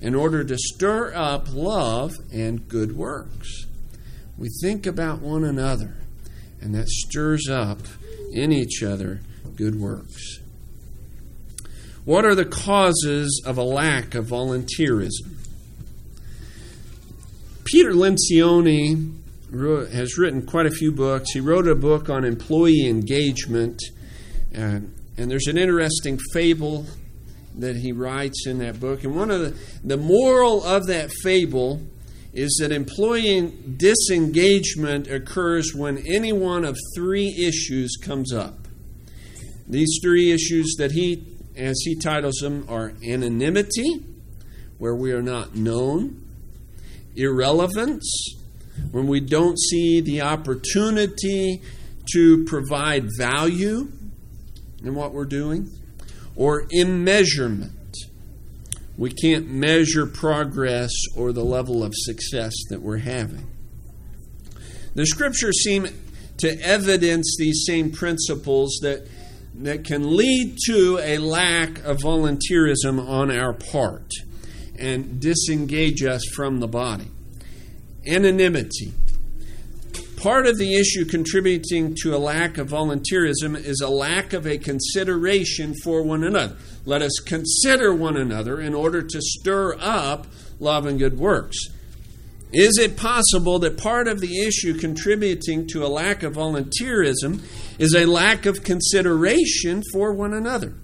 in 0.00 0.14
order 0.14 0.44
to 0.44 0.56
stir 0.56 1.12
up 1.14 1.52
love 1.52 2.12
and 2.32 2.66
good 2.68 2.96
works. 2.96 3.66
We 4.36 4.48
think 4.62 4.86
about 4.86 5.20
one 5.20 5.44
another, 5.44 5.96
and 6.60 6.74
that 6.74 6.88
stirs 6.88 7.48
up 7.48 7.80
in 8.32 8.52
each 8.52 8.82
other 8.82 9.20
good 9.56 9.78
works. 9.78 10.38
What 12.04 12.24
are 12.24 12.34
the 12.34 12.46
causes 12.46 13.42
of 13.44 13.58
a 13.58 13.62
lack 13.62 14.14
of 14.14 14.26
volunteerism? 14.26 15.39
Peter 17.64 17.92
Lencioni 17.92 19.16
has 19.92 20.18
written 20.18 20.46
quite 20.46 20.66
a 20.66 20.70
few 20.70 20.92
books. 20.92 21.32
He 21.32 21.40
wrote 21.40 21.66
a 21.66 21.74
book 21.74 22.08
on 22.08 22.24
employee 22.24 22.86
engagement, 22.86 23.82
and 24.52 24.94
there's 25.16 25.46
an 25.46 25.58
interesting 25.58 26.18
fable 26.32 26.86
that 27.56 27.76
he 27.76 27.92
writes 27.92 28.46
in 28.46 28.58
that 28.58 28.80
book. 28.80 29.04
And 29.04 29.14
one 29.14 29.30
of 29.30 29.40
the, 29.40 29.56
the 29.84 29.96
moral 29.96 30.62
of 30.64 30.86
that 30.86 31.10
fable 31.22 31.82
is 32.32 32.58
that 32.60 32.70
employee 32.70 33.52
disengagement 33.76 35.08
occurs 35.08 35.74
when 35.74 35.98
any 36.06 36.32
one 36.32 36.64
of 36.64 36.76
three 36.94 37.28
issues 37.28 37.96
comes 38.00 38.32
up. 38.32 38.68
These 39.66 39.98
three 40.02 40.30
issues 40.30 40.76
that 40.78 40.92
he 40.92 41.24
as 41.60 41.80
he 41.84 41.94
titles 41.94 42.36
them, 42.36 42.64
are 42.68 42.94
anonymity, 43.06 44.04
where 44.78 44.94
we 44.94 45.12
are 45.12 45.22
not 45.22 45.54
known, 45.54 46.22
irrelevance, 47.16 48.36
when 48.90 49.06
we 49.06 49.20
don't 49.20 49.58
see 49.58 50.00
the 50.00 50.22
opportunity 50.22 51.60
to 52.12 52.44
provide 52.44 53.08
value 53.18 53.90
in 54.82 54.94
what 54.94 55.12
we're 55.12 55.24
doing, 55.24 55.70
or 56.36 56.66
immeasurement. 56.70 57.72
We 58.96 59.10
can't 59.10 59.48
measure 59.48 60.06
progress 60.06 60.90
or 61.16 61.32
the 61.32 61.44
level 61.44 61.82
of 61.82 61.92
success 61.94 62.54
that 62.68 62.82
we're 62.82 62.98
having. 62.98 63.46
The 64.94 65.06
scriptures 65.06 65.62
seem 65.62 65.88
to 66.38 66.60
evidence 66.60 67.36
these 67.38 67.64
same 67.66 67.90
principles 67.90 68.78
that 68.82 69.06
that 69.54 69.84
can 69.84 70.16
lead 70.16 70.56
to 70.66 70.98
a 71.02 71.18
lack 71.18 71.84
of 71.84 71.98
volunteerism 71.98 72.98
on 73.06 73.30
our 73.30 73.52
part 73.52 74.10
and 74.80 75.20
disengage 75.20 76.02
us 76.02 76.22
from 76.34 76.60
the 76.60 76.68
body. 76.68 77.08
Anonymity. 78.06 78.92
Part 80.16 80.46
of 80.46 80.58
the 80.58 80.74
issue 80.76 81.06
contributing 81.06 81.96
to 82.02 82.14
a 82.14 82.18
lack 82.18 82.58
of 82.58 82.68
volunteerism 82.68 83.56
is 83.56 83.80
a 83.80 83.88
lack 83.88 84.32
of 84.32 84.46
a 84.46 84.58
consideration 84.58 85.74
for 85.82 86.02
one 86.02 86.24
another. 86.24 86.56
Let 86.84 87.00
us 87.00 87.18
consider 87.24 87.94
one 87.94 88.16
another 88.16 88.60
in 88.60 88.74
order 88.74 89.00
to 89.02 89.20
stir 89.20 89.76
up 89.80 90.26
love 90.58 90.84
and 90.84 90.98
good 90.98 91.18
works. 91.18 91.56
Is 92.52 92.78
it 92.78 92.96
possible 92.96 93.60
that 93.60 93.78
part 93.78 94.08
of 94.08 94.20
the 94.20 94.42
issue 94.42 94.74
contributing 94.74 95.68
to 95.68 95.86
a 95.86 95.88
lack 95.88 96.22
of 96.22 96.34
volunteerism 96.34 97.42
is 97.78 97.94
a 97.94 98.06
lack 98.06 98.44
of 98.44 98.64
consideration 98.64 99.82
for 99.92 100.12
one 100.12 100.34
another? 100.34 100.74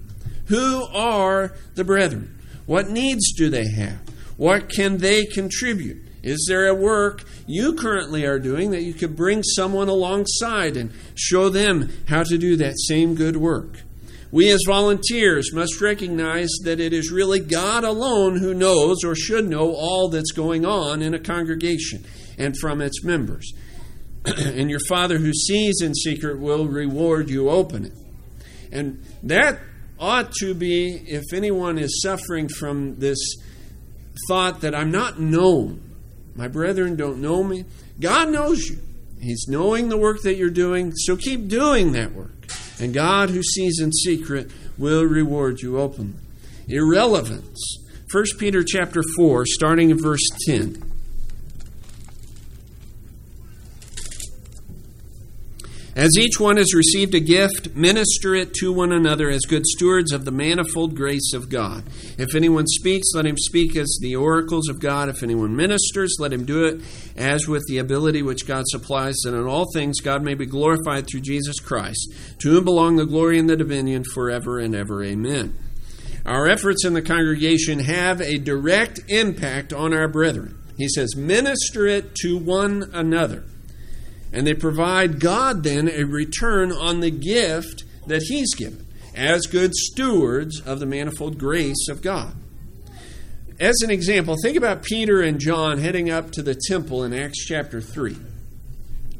Who 0.45 0.83
are 0.93 1.53
the 1.75 1.83
brethren? 1.83 2.36
What 2.67 2.89
needs 2.89 3.33
do 3.33 3.49
they 3.49 3.67
have? 3.69 3.99
What 4.37 4.69
can 4.69 4.97
they 4.97 5.25
contribute? 5.25 6.03
Is 6.21 6.45
there 6.47 6.67
a 6.67 6.75
work 6.75 7.23
you 7.47 7.73
currently 7.73 8.25
are 8.25 8.37
doing 8.37 8.71
that 8.71 8.83
you 8.83 8.93
could 8.93 9.15
bring 9.15 9.41
someone 9.41 9.87
alongside 9.87 10.77
and 10.77 10.91
show 11.15 11.49
them 11.49 11.89
how 12.07 12.23
to 12.23 12.37
do 12.37 12.57
that 12.57 12.77
same 12.77 13.15
good 13.15 13.37
work? 13.37 13.79
We 14.29 14.51
as 14.51 14.61
volunteers 14.67 15.53
must 15.53 15.79
recognize 15.79 16.49
that 16.63 16.81
it 16.81 16.91
is 16.91 17.11
really 17.11 17.39
God 17.39 17.85
alone 17.85 18.37
who 18.37 18.53
knows 18.53 19.03
or 19.05 19.15
should 19.15 19.47
know 19.47 19.73
all 19.73 20.09
that's 20.09 20.33
going 20.33 20.65
on 20.65 21.01
in 21.01 21.13
a 21.13 21.19
congregation 21.19 22.03
and 22.37 22.55
from 22.59 22.81
its 22.81 23.03
members. 23.03 23.53
and 24.25 24.69
your 24.69 24.81
Father 24.89 25.17
who 25.17 25.31
sees 25.31 25.81
in 25.81 25.95
secret 25.95 26.39
will 26.39 26.67
reward 26.67 27.29
you 27.29 27.49
openly. 27.49 27.93
And 28.71 29.01
that 29.23 29.59
ought 29.99 30.31
to 30.39 30.53
be, 30.53 31.01
if 31.07 31.33
anyone 31.33 31.77
is 31.77 32.01
suffering 32.01 32.49
from 32.49 32.99
this 32.99 33.17
thought 34.27 34.61
that 34.61 34.75
I'm 34.75 34.91
not 34.91 35.19
known, 35.19 35.81
my 36.35 36.47
brethren 36.47 36.95
don't 36.95 37.21
know 37.21 37.43
me, 37.43 37.65
God 37.99 38.29
knows 38.29 38.69
you. 38.69 38.79
He's 39.19 39.45
knowing 39.47 39.89
the 39.89 39.97
work 39.97 40.21
that 40.21 40.35
you're 40.35 40.49
doing, 40.49 40.93
so 40.95 41.17
keep 41.17 41.47
doing 41.47 41.93
that 41.93 42.13
work. 42.13 42.47
And 42.79 42.93
God, 42.93 43.31
who 43.31 43.41
sees 43.41 43.79
in 43.79 43.91
secret, 43.91 44.51
will 44.77 45.03
reward 45.03 45.61
you 45.61 45.79
openly. 45.79 46.19
Irrelevance. 46.67 47.59
1 48.11 48.23
Peter 48.37 48.63
chapter 48.63 49.01
4, 49.17 49.45
starting 49.45 49.89
in 49.89 50.01
verse 50.01 50.21
10. 50.45 50.86
As 55.97 56.15
each 56.15 56.39
one 56.39 56.57
has 56.57 56.75
received 56.75 57.15
a 57.15 57.19
gift, 57.19 57.75
minister 57.75 58.35
it 58.35 58.53
to 58.59 58.71
one 58.71 58.91
another 58.91 59.31
as 59.31 59.41
good 59.47 59.65
stewards 59.65 60.11
of 60.11 60.25
the 60.25 60.31
manifold 60.31 60.95
grace 60.95 61.33
of 61.33 61.49
God. 61.49 61.85
If 62.19 62.35
anyone 62.35 62.67
speaks, 62.67 63.15
let 63.15 63.25
him 63.25 63.35
speak 63.35 63.75
as 63.75 63.97
the 63.99 64.15
oracles 64.15 64.69
of 64.69 64.79
God. 64.79 65.09
If 65.09 65.23
anyone 65.23 65.55
ministers, 65.55 66.17
let 66.19 66.31
him 66.31 66.45
do 66.45 66.65
it 66.65 66.81
as 67.17 67.47
with 67.47 67.63
the 67.67 67.79
ability 67.79 68.21
which 68.21 68.45
God 68.45 68.65
supplies, 68.67 69.15
that 69.23 69.33
in 69.33 69.47
all 69.47 69.65
things 69.73 69.99
God 69.99 70.21
may 70.21 70.35
be 70.35 70.45
glorified 70.45 71.07
through 71.07 71.21
Jesus 71.21 71.59
Christ. 71.59 72.13
To 72.41 72.51
whom 72.51 72.65
belong 72.65 72.97
the 72.97 73.07
glory 73.07 73.39
and 73.39 73.49
the 73.49 73.57
dominion 73.57 74.03
forever 74.13 74.59
and 74.59 74.75
ever. 74.75 75.03
Amen. 75.03 75.57
Our 76.27 76.47
efforts 76.47 76.85
in 76.85 76.93
the 76.93 77.01
congregation 77.01 77.79
have 77.79 78.21
a 78.21 78.37
direct 78.37 78.99
impact 79.07 79.73
on 79.73 79.95
our 79.95 80.07
brethren. 80.07 80.59
He 80.77 80.89
says, 80.89 81.15
minister 81.15 81.87
it 81.87 82.13
to 82.21 82.37
one 82.37 82.91
another. 82.93 83.45
And 84.31 84.45
they 84.45 84.53
provide 84.53 85.19
God 85.19 85.63
then 85.63 85.89
a 85.89 86.03
return 86.03 86.71
on 86.71 86.99
the 86.99 87.11
gift 87.11 87.83
that 88.07 88.23
He's 88.23 88.53
given 88.55 88.85
as 89.15 89.47
good 89.47 89.73
stewards 89.73 90.61
of 90.61 90.79
the 90.79 90.85
manifold 90.85 91.37
grace 91.39 91.87
of 91.89 92.01
God. 92.01 92.35
As 93.59 93.81
an 93.81 93.89
example, 93.89 94.35
think 94.41 94.55
about 94.55 94.83
Peter 94.83 95.21
and 95.21 95.39
John 95.39 95.79
heading 95.79 96.11
up 96.11 96.31
to 96.33 96.43
the 96.43 96.55
temple 96.67 97.03
in 97.03 97.13
Acts 97.13 97.43
chapter 97.43 97.81
3. 97.81 98.15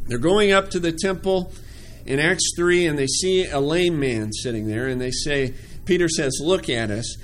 They're 0.05 0.19
going 0.19 0.51
up 0.51 0.69
to 0.71 0.79
the 0.79 0.91
temple 0.91 1.51
in 2.05 2.19
Acts 2.19 2.51
3 2.55 2.85
and 2.85 2.99
they 2.99 3.07
see 3.07 3.47
a 3.47 3.59
lame 3.59 3.99
man 3.99 4.31
sitting 4.31 4.67
there 4.67 4.87
and 4.87 5.01
they 5.01 5.09
say, 5.09 5.55
Peter 5.85 6.07
says, 6.07 6.39
Look 6.41 6.69
at 6.69 6.91
us. 6.91 7.17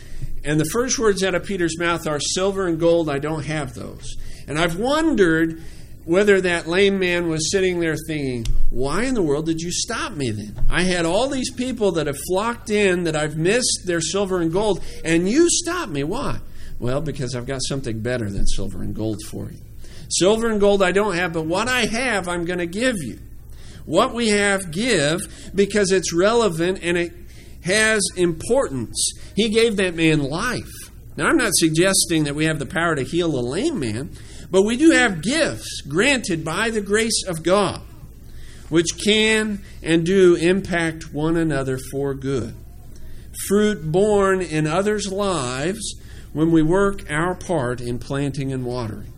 And 0.43 0.60
the 0.60 0.65
first 0.65 0.98
words 0.98 1.24
out 1.24 1.36
of 1.36 1.46
Peter's 1.46 1.78
mouth 1.78 2.08
are, 2.08 2.19
Silver 2.19 2.67
and 2.67 2.80
gold, 2.80 3.10
I 3.10 3.19
don't 3.19 3.46
have 3.46 3.76
those. 3.76 4.15
And 4.48 4.58
I've 4.60 4.78
wondered 4.78 5.62
whether 6.05 6.41
that 6.41 6.67
lame 6.67 6.99
man 6.99 7.29
was 7.29 7.51
sitting 7.51 7.79
there 7.79 7.95
thinking, 8.07 8.45
Why 8.69 9.03
in 9.03 9.13
the 9.13 9.21
world 9.21 9.45
did 9.45 9.61
you 9.61 9.71
stop 9.71 10.13
me 10.13 10.31
then? 10.31 10.55
I 10.69 10.83
had 10.83 11.05
all 11.05 11.29
these 11.29 11.51
people 11.51 11.93
that 11.93 12.07
have 12.07 12.17
flocked 12.27 12.69
in 12.69 13.03
that 13.03 13.15
I've 13.15 13.37
missed 13.37 13.83
their 13.85 14.01
silver 14.01 14.41
and 14.41 14.51
gold, 14.51 14.83
and 15.03 15.29
you 15.29 15.47
stopped 15.49 15.91
me. 15.91 16.03
Why? 16.03 16.39
Well, 16.79 17.01
because 17.01 17.35
I've 17.35 17.45
got 17.45 17.61
something 17.63 18.01
better 18.01 18.29
than 18.29 18.45
silver 18.45 18.81
and 18.81 18.93
gold 18.93 19.21
for 19.29 19.49
you. 19.49 19.59
Silver 20.09 20.49
and 20.49 20.59
gold 20.59 20.83
I 20.83 20.91
don't 20.91 21.15
have, 21.15 21.33
but 21.33 21.45
what 21.45 21.67
I 21.67 21.85
have, 21.85 22.27
I'm 22.27 22.45
going 22.45 22.59
to 22.59 22.65
give 22.65 22.97
you. 22.97 23.19
What 23.85 24.13
we 24.13 24.29
have, 24.29 24.71
give 24.71 25.21
because 25.53 25.91
it's 25.91 26.13
relevant 26.13 26.79
and 26.81 26.97
it 26.97 27.13
has 27.63 28.01
importance. 28.15 29.13
He 29.35 29.49
gave 29.49 29.77
that 29.77 29.95
man 29.95 30.21
life. 30.21 30.71
Now, 31.15 31.27
I'm 31.27 31.37
not 31.37 31.51
suggesting 31.53 32.23
that 32.23 32.35
we 32.35 32.45
have 32.45 32.59
the 32.59 32.65
power 32.65 32.95
to 32.95 33.03
heal 33.03 33.37
a 33.37 33.41
lame 33.41 33.79
man, 33.79 34.11
but 34.53 34.65
we 34.65 34.77
do 34.77 34.91
have 34.91 35.23
gifts 35.23 35.81
granted 35.81 36.45
by 36.45 36.69
the 36.69 36.79
grace 36.79 37.23
of 37.27 37.41
God, 37.41 37.81
which 38.69 39.03
can 39.03 39.63
and 39.81 40.05
do 40.05 40.35
impact 40.35 41.11
one 41.11 41.35
another 41.35 41.79
for 41.91 42.13
good. 42.13 42.55
Fruit 43.47 43.91
born 43.91 44.41
in 44.43 44.67
others' 44.67 45.11
lives 45.11 45.95
when 46.33 46.51
we 46.51 46.61
work 46.61 47.09
our 47.09 47.33
part 47.33 47.81
in 47.81 47.97
planting 47.97 48.53
and 48.53 48.63
watering. 48.63 49.11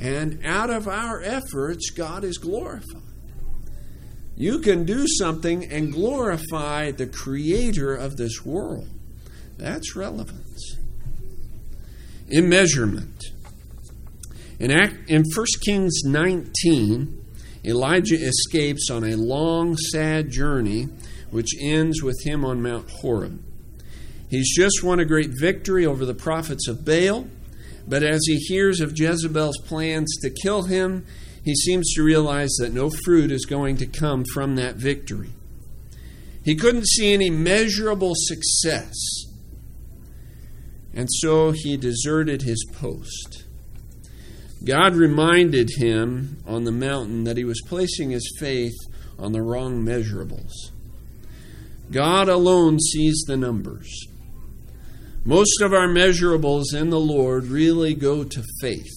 And 0.00 0.40
out 0.46 0.70
of 0.70 0.88
our 0.88 1.20
efforts, 1.20 1.90
God 1.90 2.24
is 2.24 2.38
glorified. 2.38 3.02
You 4.34 4.60
can 4.60 4.86
do 4.86 5.04
something 5.06 5.70
and 5.70 5.92
glorify 5.92 6.90
the 6.90 7.06
creator 7.06 7.94
of 7.94 8.16
this 8.16 8.46
world. 8.46 8.88
That's 9.58 9.94
relevance. 9.94 10.78
Immeasurement. 12.30 13.33
In, 14.58 14.70
Act, 14.70 15.10
in 15.10 15.24
1 15.34 15.46
Kings 15.64 16.02
19, 16.04 17.24
Elijah 17.64 18.16
escapes 18.16 18.88
on 18.90 19.04
a 19.04 19.16
long, 19.16 19.76
sad 19.76 20.30
journey, 20.30 20.88
which 21.30 21.54
ends 21.60 22.02
with 22.02 22.16
him 22.24 22.44
on 22.44 22.62
Mount 22.62 22.88
Horeb. 22.90 23.42
He's 24.28 24.54
just 24.54 24.82
won 24.82 25.00
a 25.00 25.04
great 25.04 25.30
victory 25.38 25.86
over 25.86 26.04
the 26.04 26.14
prophets 26.14 26.68
of 26.68 26.84
Baal, 26.84 27.26
but 27.86 28.02
as 28.02 28.20
he 28.26 28.36
hears 28.36 28.80
of 28.80 28.92
Jezebel's 28.98 29.58
plans 29.66 30.16
to 30.22 30.30
kill 30.30 30.64
him, 30.64 31.04
he 31.44 31.54
seems 31.54 31.92
to 31.94 32.02
realize 32.02 32.54
that 32.58 32.72
no 32.72 32.90
fruit 33.04 33.30
is 33.30 33.44
going 33.44 33.76
to 33.76 33.86
come 33.86 34.24
from 34.32 34.56
that 34.56 34.76
victory. 34.76 35.30
He 36.44 36.56
couldn't 36.56 36.86
see 36.86 37.12
any 37.12 37.30
measurable 37.30 38.14
success, 38.14 38.94
and 40.94 41.08
so 41.10 41.52
he 41.52 41.76
deserted 41.76 42.42
his 42.42 42.64
post. 42.72 43.43
God 44.64 44.96
reminded 44.96 45.70
him 45.76 46.38
on 46.46 46.64
the 46.64 46.72
mountain 46.72 47.24
that 47.24 47.36
he 47.36 47.44
was 47.44 47.60
placing 47.66 48.10
his 48.10 48.34
faith 48.38 48.74
on 49.18 49.32
the 49.32 49.42
wrong 49.42 49.84
measurables. 49.84 50.52
God 51.90 52.28
alone 52.28 52.80
sees 52.80 53.22
the 53.26 53.36
numbers. 53.36 54.06
Most 55.24 55.60
of 55.60 55.72
our 55.72 55.88
measurables 55.88 56.74
in 56.74 56.90
the 56.90 57.00
Lord 57.00 57.44
really 57.46 57.94
go 57.94 58.24
to 58.24 58.42
faith. 58.60 58.92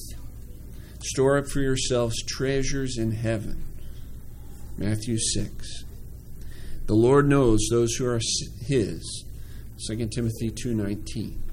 Store 1.02 1.38
up 1.38 1.48
for 1.48 1.60
yourselves 1.60 2.24
treasures 2.24 2.98
in 2.98 3.12
heaven. 3.12 3.64
Matthew 4.78 5.18
6. 5.18 5.84
The 6.86 6.94
Lord 6.94 7.28
knows 7.28 7.68
those 7.70 7.96
who 7.96 8.06
are 8.06 8.20
his. 8.66 9.26
2 9.88 10.08
Timothy 10.08 10.50
2:19. 10.50 11.47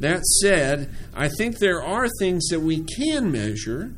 That 0.00 0.24
said, 0.24 0.94
I 1.14 1.28
think 1.28 1.58
there 1.58 1.82
are 1.82 2.08
things 2.18 2.46
that 2.48 2.60
we 2.60 2.84
can 2.84 3.32
measure 3.32 3.94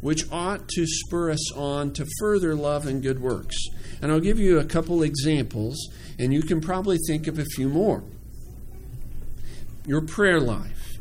which 0.00 0.30
ought 0.32 0.68
to 0.68 0.86
spur 0.86 1.30
us 1.30 1.52
on 1.52 1.92
to 1.92 2.06
further 2.18 2.54
love 2.54 2.86
and 2.86 3.02
good 3.02 3.20
works. 3.20 3.56
And 4.00 4.10
I'll 4.10 4.20
give 4.20 4.38
you 4.38 4.58
a 4.58 4.64
couple 4.64 5.02
examples, 5.02 5.76
and 6.18 6.32
you 6.32 6.42
can 6.42 6.60
probably 6.60 6.98
think 7.06 7.26
of 7.26 7.38
a 7.38 7.44
few 7.44 7.68
more. 7.68 8.02
Your 9.86 10.00
prayer 10.00 10.40
life. 10.40 10.98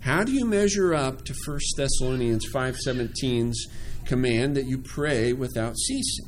How 0.00 0.24
do 0.24 0.32
you 0.32 0.44
measure 0.44 0.92
up 0.92 1.24
to 1.26 1.34
1 1.46 1.58
Thessalonians 1.76 2.44
5:17's 2.52 3.68
command 4.04 4.56
that 4.56 4.66
you 4.66 4.78
pray 4.78 5.32
without 5.32 5.78
ceasing? 5.78 6.26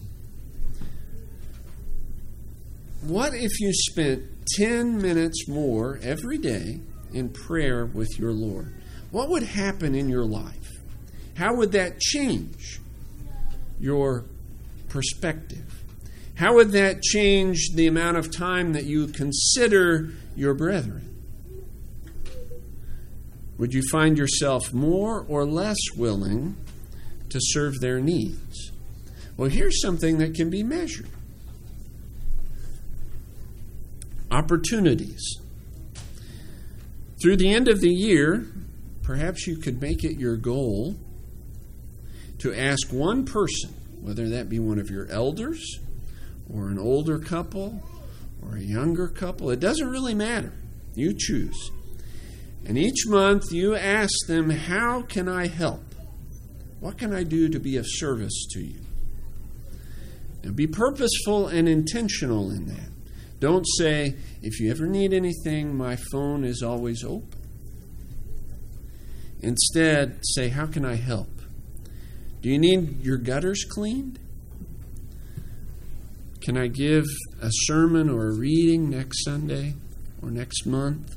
What 3.03 3.35
if 3.35 3.61
you 3.61 3.73
spent 3.73 4.23
10 4.57 5.03
minutes 5.03 5.49
more 5.49 5.99
every 6.03 6.39
day 6.39 6.81
in 7.15 7.29
prayer 7.29 7.87
with 7.87 8.19
your 8.19 8.33
Lord, 8.33 8.75
what 9.11 9.29
would 9.29 9.43
happen 9.43 9.95
in 9.95 10.09
your 10.09 10.25
life? 10.25 10.71
How 11.37 11.55
would 11.55 11.73
that 11.73 12.01
change 12.01 12.81
your 13.81 14.25
perspective? 14.89 15.83
How 16.35 16.55
would 16.55 16.73
that 16.73 17.03
change 17.03 17.71
the 17.75 17.87
amount 17.87 18.17
of 18.17 18.31
time 18.31 18.73
that 18.73 18.85
you 18.85 19.07
consider 19.07 20.11
your 20.37 20.55
brethren? 20.55 21.11
Would 23.59 23.73
you 23.73 23.83
find 23.91 24.19
yourself 24.19 24.73
more 24.73 25.25
or 25.29 25.45
less 25.45 25.79
willing 25.97 26.57
to 27.29 27.39
serve 27.41 27.81
their 27.81 28.01
needs? 28.01 28.73
Well, 29.37 29.49
here's 29.49 29.81
something 29.81 30.19
that 30.19 30.35
can 30.35 30.51
be 30.51 30.63
measured 30.63 31.09
opportunities. 34.31 35.39
Through 37.25 37.39
the 37.39 37.55
end 37.55 37.69
of 37.69 37.81
the 37.81 37.89
year, 37.89 38.45
perhaps 39.03 39.47
you 39.47 39.57
could 39.57 39.81
make 39.81 40.05
it 40.05 40.21
your 40.21 40.37
goal 40.37 40.95
to 42.37 42.53
ask 42.53 42.93
one 42.93 43.25
person, 43.25 43.71
whether 44.03 44.29
that 44.29 44.51
be 44.51 44.59
one 44.59 44.79
of 44.79 44.91
your 44.91 45.07
elders 45.11 45.79
or 46.53 46.69
an 46.69 46.79
older 46.79 47.19
couple 47.19 47.83
or 48.43 48.57
a 48.57 48.61
younger 48.61 49.09
couple, 49.09 49.49
it 49.49 49.59
doesn't 49.59 49.89
really 49.89 50.13
matter. 50.13 50.53
You 50.95 51.15
choose. 51.17 51.71
And 52.67 52.77
each 52.77 53.07
month 53.07 53.45
you 53.51 53.75
ask 53.75 54.27
them, 54.27 54.51
How 54.51 55.01
can 55.01 55.27
I 55.27 55.47
help? 55.47 55.95
What 56.81 56.99
can 56.99 57.15
I 57.15 57.23
do 57.23 57.49
to 57.49 57.59
be 57.59 57.79
of 57.79 57.87
service 57.89 58.45
to 58.51 58.61
you? 58.61 58.81
Now, 60.43 60.51
be 60.51 60.67
purposeful 60.67 61.49
and 61.49 61.71
intentional 61.71 62.51
in 62.51 62.67
that. 62.67 62.94
Don't 63.41 63.67
say, 63.79 64.15
if 64.43 64.61
you 64.61 64.71
ever 64.71 64.87
need 64.87 65.13
anything, 65.13 65.77
my 65.77 65.97
phone 65.97 66.45
is 66.45 66.63
always 66.63 67.05
open. 67.05 67.41
Instead, 69.41 70.21
say, 70.23 70.49
how 70.49 70.67
can 70.67 70.85
I 70.85 70.95
help? 70.95 71.29
Do 72.41 72.49
you 72.49 72.59
need 72.59 73.05
your 73.05 73.19
gutters 73.19 73.65
cleaned? 73.65 74.19
Can 76.41 76.57
I 76.57 76.69
give 76.69 77.05
a 77.41 77.49
sermon 77.51 78.09
or 78.09 78.29
a 78.29 78.35
reading 78.35 78.91
next 78.91 79.25
Sunday 79.25 79.75
or 80.23 80.31
next 80.31 80.67
month? 80.67 81.17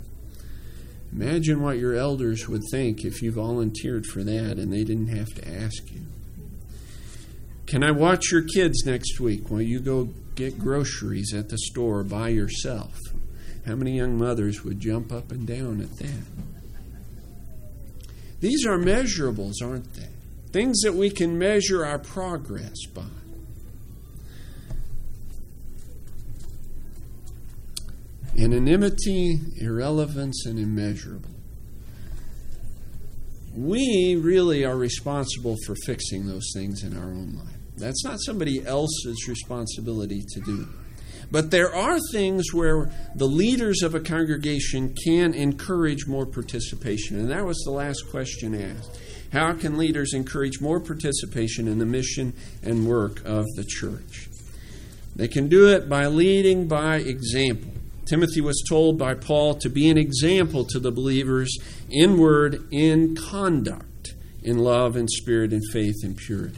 Imagine 1.11 1.61
what 1.61 1.77
your 1.77 1.95
elders 1.95 2.47
would 2.47 2.63
think 2.71 3.05
if 3.05 3.21
you 3.21 3.31
volunteered 3.31 4.05
for 4.05 4.23
that 4.23 4.57
and 4.57 4.71
they 4.71 4.83
didn't 4.83 5.07
have 5.07 5.27
to 5.35 5.47
ask 5.47 5.89
you. 5.91 6.06
Can 7.67 7.83
I 7.83 7.91
watch 7.91 8.31
your 8.31 8.43
kids 8.43 8.85
next 8.85 9.19
week 9.19 9.51
while 9.51 9.61
you 9.61 9.81
go 9.81 10.05
get 10.35 10.57
groceries 10.57 11.33
at 11.33 11.49
the 11.49 11.57
store 11.57 12.01
by 12.01 12.29
yourself? 12.29 12.97
How 13.65 13.75
many 13.75 13.97
young 13.97 14.17
mothers 14.17 14.63
would 14.63 14.79
jump 14.79 15.11
up 15.11 15.33
and 15.33 15.45
down 15.45 15.81
at 15.81 15.97
that? 15.97 16.23
These 18.39 18.65
are 18.65 18.77
measurables, 18.77 19.55
aren't 19.61 19.93
they? 19.95 20.07
Things 20.53 20.79
that 20.83 20.93
we 20.93 21.09
can 21.09 21.37
measure 21.37 21.85
our 21.85 21.99
progress 21.99 22.85
by. 22.93 23.03
Anonymity, 28.39 29.39
irrelevance, 29.59 30.45
and 30.45 30.57
immeasurable. 30.57 31.31
We 33.53 34.15
really 34.15 34.63
are 34.63 34.77
responsible 34.77 35.57
for 35.65 35.75
fixing 35.85 36.27
those 36.27 36.51
things 36.53 36.83
in 36.83 36.95
our 36.95 37.09
own 37.09 37.41
life. 37.43 37.56
That's 37.77 38.03
not 38.03 38.19
somebody 38.21 38.65
else's 38.65 39.27
responsibility 39.27 40.23
to 40.33 40.39
do. 40.41 40.67
But 41.29 41.51
there 41.51 41.73
are 41.75 41.99
things 42.11 42.53
where 42.53 42.89
the 43.15 43.27
leaders 43.27 43.83
of 43.83 43.93
a 43.93 43.99
congregation 43.99 44.95
can 45.05 45.33
encourage 45.33 46.07
more 46.07 46.25
participation. 46.25 47.19
And 47.19 47.29
that 47.29 47.45
was 47.45 47.61
the 47.65 47.71
last 47.71 48.09
question 48.09 48.55
asked. 48.55 48.99
How 49.33 49.53
can 49.53 49.77
leaders 49.77 50.13
encourage 50.13 50.61
more 50.61 50.79
participation 50.79 51.67
in 51.67 51.79
the 51.79 51.85
mission 51.85 52.33
and 52.63 52.87
work 52.87 53.21
of 53.25 53.45
the 53.55 53.65
church? 53.67 54.29
They 55.15 55.27
can 55.27 55.49
do 55.49 55.67
it 55.67 55.89
by 55.89 56.07
leading 56.07 56.67
by 56.67 56.97
example. 56.97 57.71
Timothy 58.05 58.39
was 58.39 58.63
told 58.69 58.97
by 58.97 59.15
Paul 59.15 59.55
to 59.55 59.69
be 59.69 59.89
an 59.89 59.97
example 59.97 60.63
to 60.65 60.79
the 60.79 60.91
believers 60.91 61.57
in 61.89 62.17
word, 62.17 62.65
in 62.71 63.15
conduct, 63.15 64.13
in 64.43 64.59
love 64.59 64.95
and 64.95 65.09
spirit 65.09 65.51
and 65.51 65.61
faith 65.73 65.95
and 66.03 66.15
purity. 66.15 66.57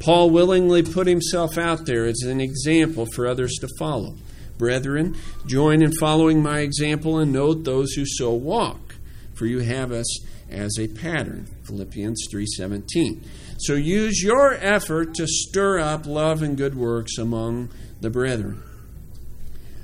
Paul 0.00 0.30
willingly 0.30 0.82
put 0.82 1.06
himself 1.06 1.56
out 1.58 1.86
there 1.86 2.06
as 2.06 2.22
an 2.22 2.40
example 2.40 3.06
for 3.14 3.26
others 3.26 3.54
to 3.60 3.68
follow. 3.78 4.16
Brethren, 4.58 5.16
join 5.46 5.82
in 5.82 5.92
following 5.92 6.42
my 6.42 6.60
example 6.60 7.18
and 7.18 7.32
note 7.32 7.64
those 7.64 7.92
who 7.92 8.04
so 8.06 8.32
walk, 8.32 8.96
for 9.34 9.46
you 9.46 9.60
have 9.60 9.92
us 9.92 10.20
as 10.50 10.78
a 10.78 10.88
pattern. 10.88 11.46
Philippians 11.64 12.26
3:17. 12.30 13.20
So 13.58 13.74
use 13.74 14.22
your 14.22 14.54
effort 14.54 15.14
to 15.14 15.26
stir 15.26 15.78
up 15.78 16.06
love 16.06 16.42
and 16.42 16.56
good 16.56 16.74
works 16.74 17.18
among 17.18 17.68
the 18.00 18.10
brethren. 18.10 18.62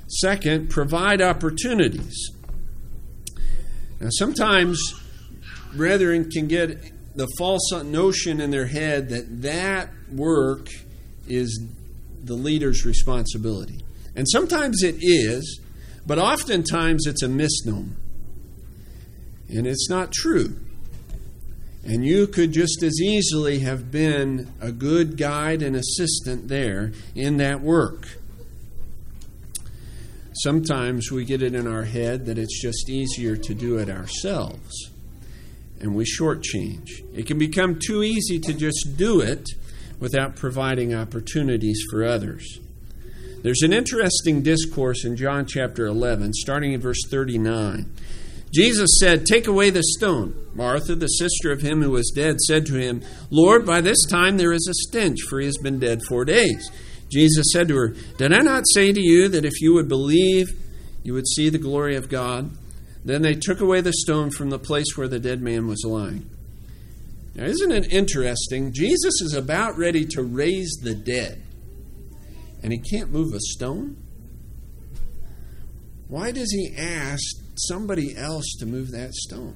Second, 0.07 0.69
provide 0.69 1.21
opportunities. 1.21 2.31
Now, 3.99 4.09
sometimes 4.11 4.79
brethren 5.75 6.29
can 6.29 6.47
get 6.47 6.77
the 7.17 7.27
false 7.37 7.71
notion 7.83 8.39
in 8.39 8.51
their 8.51 8.67
head 8.67 9.09
that 9.09 9.41
that 9.41 9.89
work 10.11 10.69
is 11.27 11.59
the 12.23 12.35
leader's 12.35 12.85
responsibility. 12.85 13.83
And 14.15 14.27
sometimes 14.29 14.83
it 14.83 14.97
is, 14.99 15.59
but 16.05 16.19
oftentimes 16.19 17.05
it's 17.07 17.23
a 17.23 17.27
misnomer. 17.27 17.95
And 19.49 19.65
it's 19.65 19.89
not 19.89 20.11
true. 20.11 20.59
And 21.83 22.05
you 22.05 22.27
could 22.27 22.51
just 22.51 22.83
as 22.83 22.99
easily 23.01 23.59
have 23.59 23.91
been 23.91 24.51
a 24.59 24.71
good 24.71 25.17
guide 25.17 25.61
and 25.61 25.75
assistant 25.75 26.49
there 26.49 26.91
in 27.15 27.37
that 27.37 27.61
work. 27.61 28.19
Sometimes 30.43 31.11
we 31.11 31.25
get 31.25 31.41
it 31.41 31.55
in 31.55 31.65
our 31.65 31.85
head 31.85 32.25
that 32.27 32.37
it's 32.37 32.61
just 32.61 32.89
easier 32.89 33.35
to 33.37 33.53
do 33.55 33.77
it 33.77 33.89
ourselves, 33.89 34.91
and 35.79 35.95
we 35.95 36.05
shortchange. 36.05 36.89
It 37.13 37.27
can 37.27 37.37
become 37.37 37.79
too 37.79 38.03
easy 38.03 38.39
to 38.39 38.53
just 38.53 38.95
do 38.97 39.21
it 39.21 39.47
without 39.99 40.35
providing 40.35 40.93
opportunities 40.93 41.83
for 41.89 42.03
others. 42.03 42.59
There's 43.43 43.61
an 43.61 43.73
interesting 43.73 44.41
discourse 44.41 45.05
in 45.05 45.15
John 45.15 45.45
chapter 45.45 45.85
11, 45.85 46.33
starting 46.33 46.73
in 46.73 46.81
verse 46.81 47.01
39. 47.09 47.91
Jesus 48.51 48.97
said, 48.99 49.25
Take 49.25 49.47
away 49.47 49.69
the 49.69 49.83
stone. 49.83 50.35
Martha, 50.53 50.95
the 50.95 51.07
sister 51.07 51.51
of 51.51 51.61
him 51.61 51.81
who 51.81 51.91
was 51.91 52.11
dead, 52.15 52.39
said 52.39 52.65
to 52.67 52.75
him, 52.75 53.01
Lord, 53.29 53.65
by 53.65 53.81
this 53.81 54.03
time 54.09 54.37
there 54.37 54.53
is 54.53 54.67
a 54.67 54.89
stench, 54.89 55.21
for 55.29 55.39
he 55.39 55.45
has 55.45 55.57
been 55.57 55.79
dead 55.79 56.01
four 56.07 56.25
days. 56.25 56.71
Jesus 57.09 57.51
said 57.51 57.67
to 57.67 57.75
her, 57.75 57.87
Did 58.17 58.33
I 58.33 58.39
not 58.39 58.63
say 58.73 58.91
to 58.91 58.99
you 59.01 59.27
that 59.29 59.45
if 59.45 59.61
you 59.61 59.73
would 59.73 59.87
believe, 59.87 60.47
you 61.03 61.13
would 61.13 61.27
see 61.27 61.49
the 61.49 61.57
glory 61.57 61.95
of 61.95 62.09
God? 62.09 62.51
Then 63.07 63.21
they 63.21 63.35
took 63.35 63.61
away 63.61 63.79
the 63.79 63.93
stone 63.93 64.31
from 64.31 64.49
the 64.49 64.59
place 64.59 64.97
where 64.97 65.07
the 65.07 65.17
dead 65.17 65.41
man 65.41 65.65
was 65.65 65.81
lying. 65.85 66.29
Now, 67.35 67.45
isn't 67.45 67.71
it 67.71 67.93
interesting? 67.93 68.73
Jesus 68.73 69.21
is 69.21 69.33
about 69.33 69.77
ready 69.77 70.03
to 70.07 70.23
raise 70.23 70.77
the 70.83 70.93
dead, 70.93 71.41
and 72.61 72.73
he 72.73 72.79
can't 72.79 73.09
move 73.09 73.33
a 73.33 73.39
stone? 73.39 73.95
Why 76.09 76.31
does 76.31 76.51
he 76.51 76.75
ask 76.77 77.23
somebody 77.55 78.13
else 78.17 78.57
to 78.59 78.65
move 78.65 78.91
that 78.91 79.13
stone? 79.13 79.55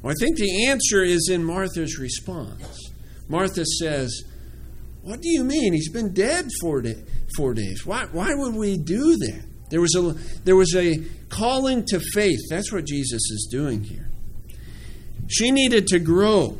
Well, 0.00 0.14
I 0.14 0.16
think 0.18 0.38
the 0.38 0.68
answer 0.68 1.02
is 1.02 1.28
in 1.30 1.44
Martha's 1.44 1.98
response. 1.98 2.90
Martha 3.28 3.66
says, 3.66 4.22
what 5.02 5.20
do 5.20 5.28
you 5.28 5.44
mean? 5.44 5.74
He's 5.74 5.92
been 5.92 6.14
dead 6.14 6.48
four, 6.62 6.80
day, 6.80 6.96
four 7.36 7.52
days. 7.52 7.84
Why, 7.84 8.06
why 8.10 8.30
would 8.32 8.54
we 8.54 8.78
do 8.78 9.18
that? 9.18 9.51
There 9.72 9.80
was, 9.80 9.94
a, 9.96 10.12
there 10.44 10.54
was 10.54 10.76
a 10.76 10.98
calling 11.30 11.86
to 11.86 11.98
faith. 12.12 12.40
That's 12.50 12.70
what 12.70 12.84
Jesus 12.84 13.22
is 13.30 13.48
doing 13.50 13.84
here. 13.84 14.10
She 15.28 15.50
needed 15.50 15.86
to 15.86 15.98
grow. 15.98 16.58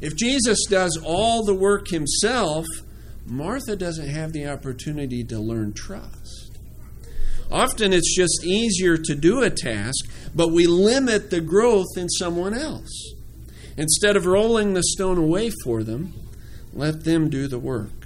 If 0.00 0.16
Jesus 0.16 0.64
does 0.64 0.98
all 1.04 1.44
the 1.44 1.52
work 1.52 1.88
himself, 1.88 2.64
Martha 3.26 3.76
doesn't 3.76 4.08
have 4.08 4.32
the 4.32 4.46
opportunity 4.46 5.24
to 5.24 5.38
learn 5.38 5.74
trust. 5.74 6.56
Often 7.52 7.92
it's 7.92 8.16
just 8.16 8.46
easier 8.46 8.96
to 8.96 9.14
do 9.14 9.42
a 9.42 9.50
task, 9.50 10.06
but 10.34 10.52
we 10.52 10.66
limit 10.66 11.28
the 11.28 11.42
growth 11.42 11.98
in 11.98 12.08
someone 12.08 12.54
else. 12.54 13.12
Instead 13.76 14.16
of 14.16 14.24
rolling 14.24 14.72
the 14.72 14.82
stone 14.82 15.18
away 15.18 15.50
for 15.62 15.82
them, 15.82 16.14
let 16.72 17.04
them 17.04 17.28
do 17.28 17.46
the 17.46 17.58
work. 17.58 18.03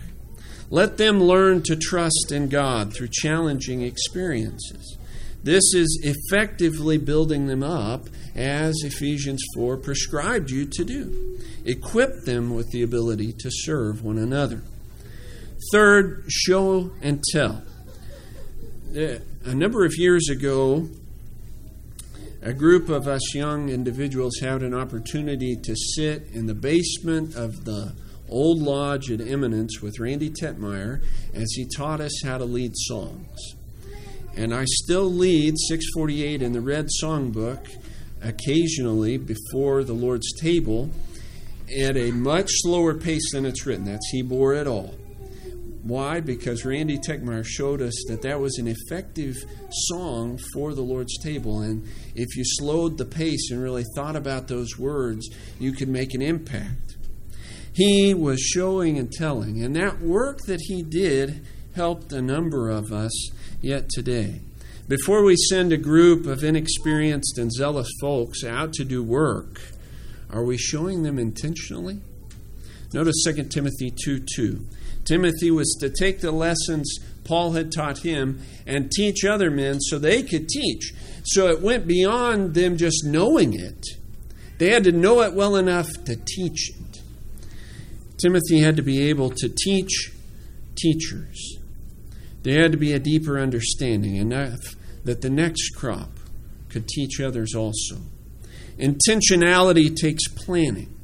Let 0.70 0.98
them 0.98 1.22
learn 1.22 1.62
to 1.62 1.76
trust 1.76 2.31
in 2.31 2.48
God 2.48 2.94
through 2.94 3.09
challenging 3.11 3.83
experiences. 3.83 4.98
This 5.42 5.72
is 5.74 6.00
effectively 6.02 6.98
building 6.98 7.46
them 7.46 7.62
up 7.62 8.09
as 8.35 8.74
Ephesians 8.85 9.42
4 9.54 9.76
prescribed 9.78 10.50
you 10.50 10.66
to 10.66 10.85
do. 10.85 11.38
Equip 11.64 12.24
them 12.24 12.54
with 12.54 12.70
the 12.70 12.83
ability 12.83 13.33
to 13.33 13.50
serve 13.50 14.02
one 14.02 14.18
another. 14.18 14.62
Third, 15.72 16.24
show 16.28 16.90
and 17.00 17.22
tell. 17.33 17.62
Uh, 18.96 19.18
a 19.44 19.54
number 19.54 19.85
of 19.85 19.94
years 19.96 20.28
ago, 20.28 20.88
a 22.42 22.52
group 22.52 22.88
of 22.88 23.09
us 23.09 23.35
young 23.35 23.68
individuals 23.68 24.38
had 24.40 24.62
an 24.62 24.74
opportunity 24.74 25.57
to 25.57 25.74
sit 25.74 26.28
in 26.33 26.46
the 26.46 26.54
basement 26.54 27.35
of 27.35 27.64
the 27.64 27.92
Old 28.29 28.59
Lodge 28.59 29.11
at 29.11 29.21
Eminence 29.21 29.81
with 29.81 29.99
Randy 29.99 30.31
Tetmeyer 30.31 31.03
as 31.35 31.53
he 31.53 31.66
taught 31.76 32.01
us 32.01 32.22
how 32.24 32.39
to 32.39 32.45
lead 32.45 32.72
songs. 32.74 33.55
And 34.37 34.55
I 34.55 34.64
still 34.66 35.11
lead 35.11 35.55
648 35.59 36.43
in 36.43 36.53
the 36.53 36.61
Red 36.61 36.89
Songbook 37.03 37.66
occasionally 38.22 39.16
before 39.16 39.85
the 39.85 39.95
Lord's 39.95 40.33
table 40.41 40.91
at 41.81 41.97
a 41.97 42.11
much 42.11 42.49
slower 42.49 42.95
pace 42.95 43.33
than 43.33 43.45
it's 43.47 43.66
written. 43.66 43.85
That's 43.85 44.09
He 44.11 44.22
bore 44.22 44.55
it 44.55 44.66
all. 44.66 44.95
Why? 45.83 46.20
Because 46.20 46.64
Randy 46.64 46.99
Techmeyer 46.99 47.45
showed 47.47 47.81
us 47.81 47.95
that 48.09 48.22
that 48.22 48.41
was 48.41 48.59
an 48.59 48.68
effective 48.68 49.37
song 49.70 50.39
for 50.53 50.74
the 50.74 50.83
Lord's 50.83 51.16
table. 51.18 51.61
And 51.61 51.87
if 52.14 52.37
you 52.37 52.43
slowed 52.45 52.99
the 52.99 53.05
pace 53.05 53.51
and 53.51 53.62
really 53.62 53.85
thought 53.95 54.16
about 54.16 54.49
those 54.49 54.79
words, 54.79 55.29
you 55.59 55.72
could 55.72 55.89
make 55.89 56.14
an 56.14 56.22
impact. 56.22 56.88
He 57.79 58.12
was 58.12 58.41
showing 58.41 58.99
and 58.99 59.11
telling. 59.12 59.62
And 59.62 59.76
that 59.76 60.01
work 60.01 60.41
that 60.47 60.62
he 60.62 60.83
did 60.83 61.47
helped 61.76 62.12
a 62.12 62.20
number 62.20 62.68
of 62.68 62.91
us 62.93 63.12
yet 63.62 63.89
today. 63.89 64.41
Before 64.89 65.22
we 65.22 65.37
send 65.49 65.72
a 65.72 65.76
group 65.76 66.26
of 66.26 66.43
inexperienced 66.43 67.39
and 67.39 67.53
zealous 67.53 67.89
folks 68.01 68.43
out 68.43 68.72
to 68.74 68.85
do 68.85 69.05
work, 69.05 69.61
Are 70.29 70.43
we 70.43 70.59
showing 70.59 71.05
them 71.05 71.20
intentionally? 71.20 72.01
Notice 72.93 73.22
2 73.24 73.45
Timothy 73.45 73.95
2 74.05 74.24
2. 74.35 74.66
Timothy 75.05 75.53
was 75.53 75.74
to 75.81 75.89
take 75.89 76.20
the 76.20 76.33
lessons 76.33 76.99
Paul 77.22 77.53
had 77.53 77.70
taught 77.70 77.99
him 77.99 78.43
and 78.66 78.91
teach 78.91 79.24
other 79.24 79.53
men 79.53 79.81
so 79.81 80.01
they 80.01 80.24
could 80.24 80.49
teach. 80.49 80.93
So 81.22 81.47
it 81.47 81.62
went 81.62 81.87
beyond 81.87 82.55
them 82.55 82.76
just 82.76 83.05
knowing 83.05 83.55
it. 83.55 83.87
They 84.59 84.70
had 84.70 84.85
to 84.85 84.93
know 84.93 85.22
it 85.22 85.35
well 85.35 85.55
enough 85.55 85.89
to 86.07 86.16
teach. 86.16 86.72
Timothy 88.19 88.61
had 88.61 88.77
to 88.77 88.83
be 88.83 89.09
able 89.09 89.31
to 89.31 89.49
teach 89.49 90.12
teachers. 90.77 91.59
There 92.43 92.62
had 92.62 92.73
to 92.73 92.79
be 92.79 92.93
a 92.93 92.99
deeper 92.99 93.39
understanding, 93.39 94.16
enough 94.16 94.77
that 95.05 95.23
the 95.23 95.31
next 95.31 95.71
crop 95.71 96.11
could 96.69 96.89
teach 96.89 97.21
others 97.21 97.55
also. 97.55 97.97
Intentionality 98.79 99.95
takes 99.95 100.29
planning, 100.29 100.95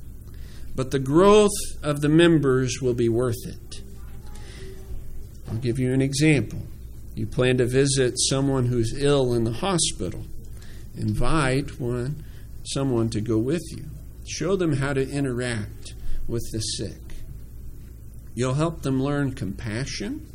but 0.75 0.91
the 0.91 0.99
growth 0.99 1.51
of 1.83 2.01
the 2.01 2.09
members 2.09 2.81
will 2.81 2.95
be 2.95 3.09
worth 3.09 3.47
it. 3.47 3.83
I'll 5.49 5.57
give 5.57 5.79
you 5.79 5.93
an 5.93 6.03
example. 6.03 6.61
You 7.15 7.27
plan 7.27 7.59
to 7.59 7.67
visit 7.67 8.15
someone 8.29 8.67
who's 8.67 8.93
ill 8.97 9.35
in 9.35 9.45
the 9.45 9.53
hospital. 9.53 10.25
Invite 10.97 11.81
one 11.81 12.25
someone 12.65 13.09
to 13.11 13.21
go 13.21 13.39
with 13.39 13.63
you. 13.71 13.85
Show 14.27 14.57
them 14.57 14.75
how 14.75 14.93
to 14.95 15.09
interact 15.09 15.94
with 16.27 16.43
the 16.53 16.61
sick. 16.61 17.01
You'll 18.35 18.55
help 18.55 18.83
them 18.83 19.03
learn 19.03 19.33
compassion 19.33 20.27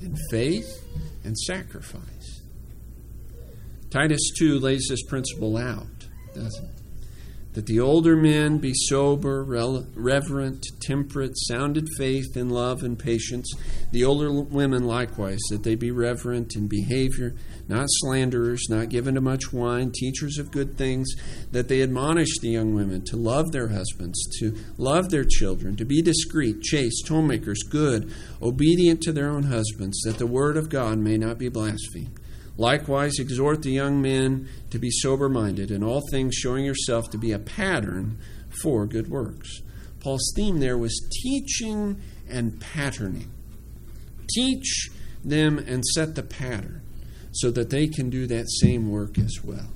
and 0.00 0.16
faith 0.30 0.84
and 1.24 1.36
sacrifice. 1.36 2.42
Titus 3.90 4.20
2 4.38 4.58
lays 4.58 4.86
this 4.88 5.02
principle 5.02 5.56
out, 5.56 6.06
doesn't 6.34 6.64
it? 6.64 6.81
That 7.54 7.66
the 7.66 7.80
older 7.80 8.16
men 8.16 8.58
be 8.58 8.72
sober, 8.74 9.44
reverent, 9.44 10.64
temperate, 10.80 11.32
sound 11.36 11.76
in 11.76 11.86
faith, 11.98 12.34
in 12.34 12.48
love, 12.48 12.82
and 12.82 12.98
patience. 12.98 13.52
The 13.90 14.04
older 14.04 14.32
women 14.32 14.86
likewise, 14.86 15.40
that 15.50 15.62
they 15.62 15.74
be 15.74 15.90
reverent 15.90 16.56
in 16.56 16.66
behavior, 16.66 17.34
not 17.68 17.86
slanderers, 17.88 18.66
not 18.70 18.88
given 18.88 19.16
to 19.16 19.20
much 19.20 19.52
wine, 19.52 19.92
teachers 19.92 20.38
of 20.38 20.50
good 20.50 20.78
things, 20.78 21.12
that 21.50 21.68
they 21.68 21.82
admonish 21.82 22.38
the 22.40 22.48
young 22.48 22.74
women 22.74 23.04
to 23.04 23.16
love 23.16 23.52
their 23.52 23.68
husbands, 23.68 24.18
to 24.38 24.56
love 24.78 25.10
their 25.10 25.24
children, 25.24 25.76
to 25.76 25.84
be 25.84 26.00
discreet, 26.00 26.62
chaste, 26.62 27.06
homemakers, 27.06 27.62
good, 27.68 28.10
obedient 28.40 29.02
to 29.02 29.12
their 29.12 29.28
own 29.28 29.42
husbands, 29.42 30.00
that 30.04 30.16
the 30.16 30.26
word 30.26 30.56
of 30.56 30.70
God 30.70 30.96
may 30.98 31.18
not 31.18 31.36
be 31.36 31.50
blasphemed. 31.50 32.18
Likewise, 32.56 33.18
exhort 33.18 33.62
the 33.62 33.70
young 33.70 34.02
men 34.02 34.48
to 34.70 34.78
be 34.78 34.90
sober 34.90 35.28
minded, 35.28 35.70
in 35.70 35.82
all 35.82 36.02
things 36.10 36.34
showing 36.34 36.64
yourself 36.64 37.10
to 37.10 37.18
be 37.18 37.32
a 37.32 37.38
pattern 37.38 38.18
for 38.62 38.86
good 38.86 39.08
works. 39.08 39.62
Paul's 40.00 40.32
theme 40.36 40.60
there 40.60 40.76
was 40.76 41.08
teaching 41.22 42.00
and 42.28 42.60
patterning. 42.60 43.30
Teach 44.34 44.90
them 45.24 45.58
and 45.58 45.84
set 45.84 46.14
the 46.14 46.22
pattern 46.22 46.82
so 47.32 47.50
that 47.50 47.70
they 47.70 47.86
can 47.86 48.10
do 48.10 48.26
that 48.26 48.50
same 48.50 48.90
work 48.90 49.18
as 49.18 49.42
well. 49.42 49.68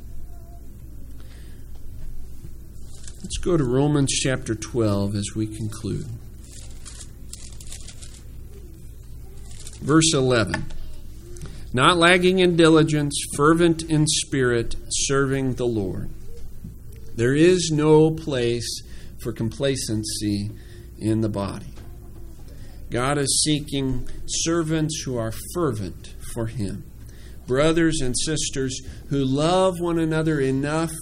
Let's 3.22 3.38
go 3.38 3.56
to 3.56 3.64
Romans 3.64 4.12
chapter 4.12 4.54
12 4.54 5.14
as 5.14 5.30
we 5.34 5.46
conclude. 5.46 6.06
Verse 9.80 10.12
11 10.12 10.75
not 11.76 11.98
lagging 11.98 12.38
in 12.38 12.56
diligence, 12.56 13.14
fervent 13.36 13.82
in 13.82 14.06
spirit, 14.06 14.74
serving 14.88 15.56
the 15.56 15.66
Lord. 15.66 16.08
There 17.14 17.34
is 17.34 17.70
no 17.70 18.10
place 18.12 18.82
for 19.20 19.30
complacency 19.30 20.50
in 20.98 21.20
the 21.20 21.28
body. 21.28 21.74
God 22.90 23.18
is 23.18 23.42
seeking 23.44 24.08
servants 24.26 25.02
who 25.04 25.18
are 25.18 25.34
fervent 25.52 26.14
for 26.32 26.46
Him, 26.46 26.90
brothers 27.46 28.00
and 28.00 28.14
sisters 28.18 28.80
who 29.10 29.22
love 29.22 29.74
one 29.78 29.98
another 29.98 30.40
enough 30.40 30.94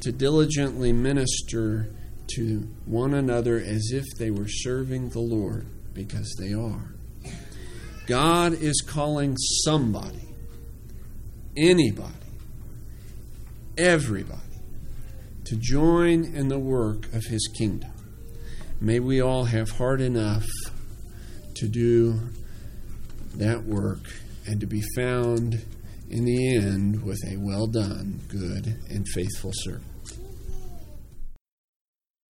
to 0.00 0.10
diligently 0.10 0.94
minister 0.94 1.94
to 2.36 2.66
one 2.86 3.12
another 3.12 3.58
as 3.58 3.90
if 3.92 4.06
they 4.16 4.30
were 4.30 4.48
serving 4.48 5.10
the 5.10 5.20
Lord, 5.20 5.66
because 5.92 6.34
they 6.38 6.54
are. 6.54 6.94
God 8.10 8.54
is 8.54 8.82
calling 8.84 9.36
somebody, 9.36 10.34
anybody, 11.56 12.12
everybody, 13.78 14.40
to 15.44 15.54
join 15.54 16.24
in 16.24 16.48
the 16.48 16.58
work 16.58 17.04
of 17.14 17.22
His 17.26 17.48
kingdom. 17.56 17.92
May 18.80 18.98
we 18.98 19.22
all 19.22 19.44
have 19.44 19.70
heart 19.70 20.00
enough 20.00 20.48
to 21.54 21.68
do 21.68 22.18
that 23.36 23.62
work 23.62 24.12
and 24.44 24.58
to 24.58 24.66
be 24.66 24.82
found 24.96 25.64
in 26.10 26.24
the 26.24 26.56
end 26.56 27.04
with 27.04 27.20
a 27.28 27.36
well 27.36 27.68
done, 27.68 28.22
good, 28.26 28.76
and 28.88 29.06
faithful 29.14 29.52
servant. 29.54 29.89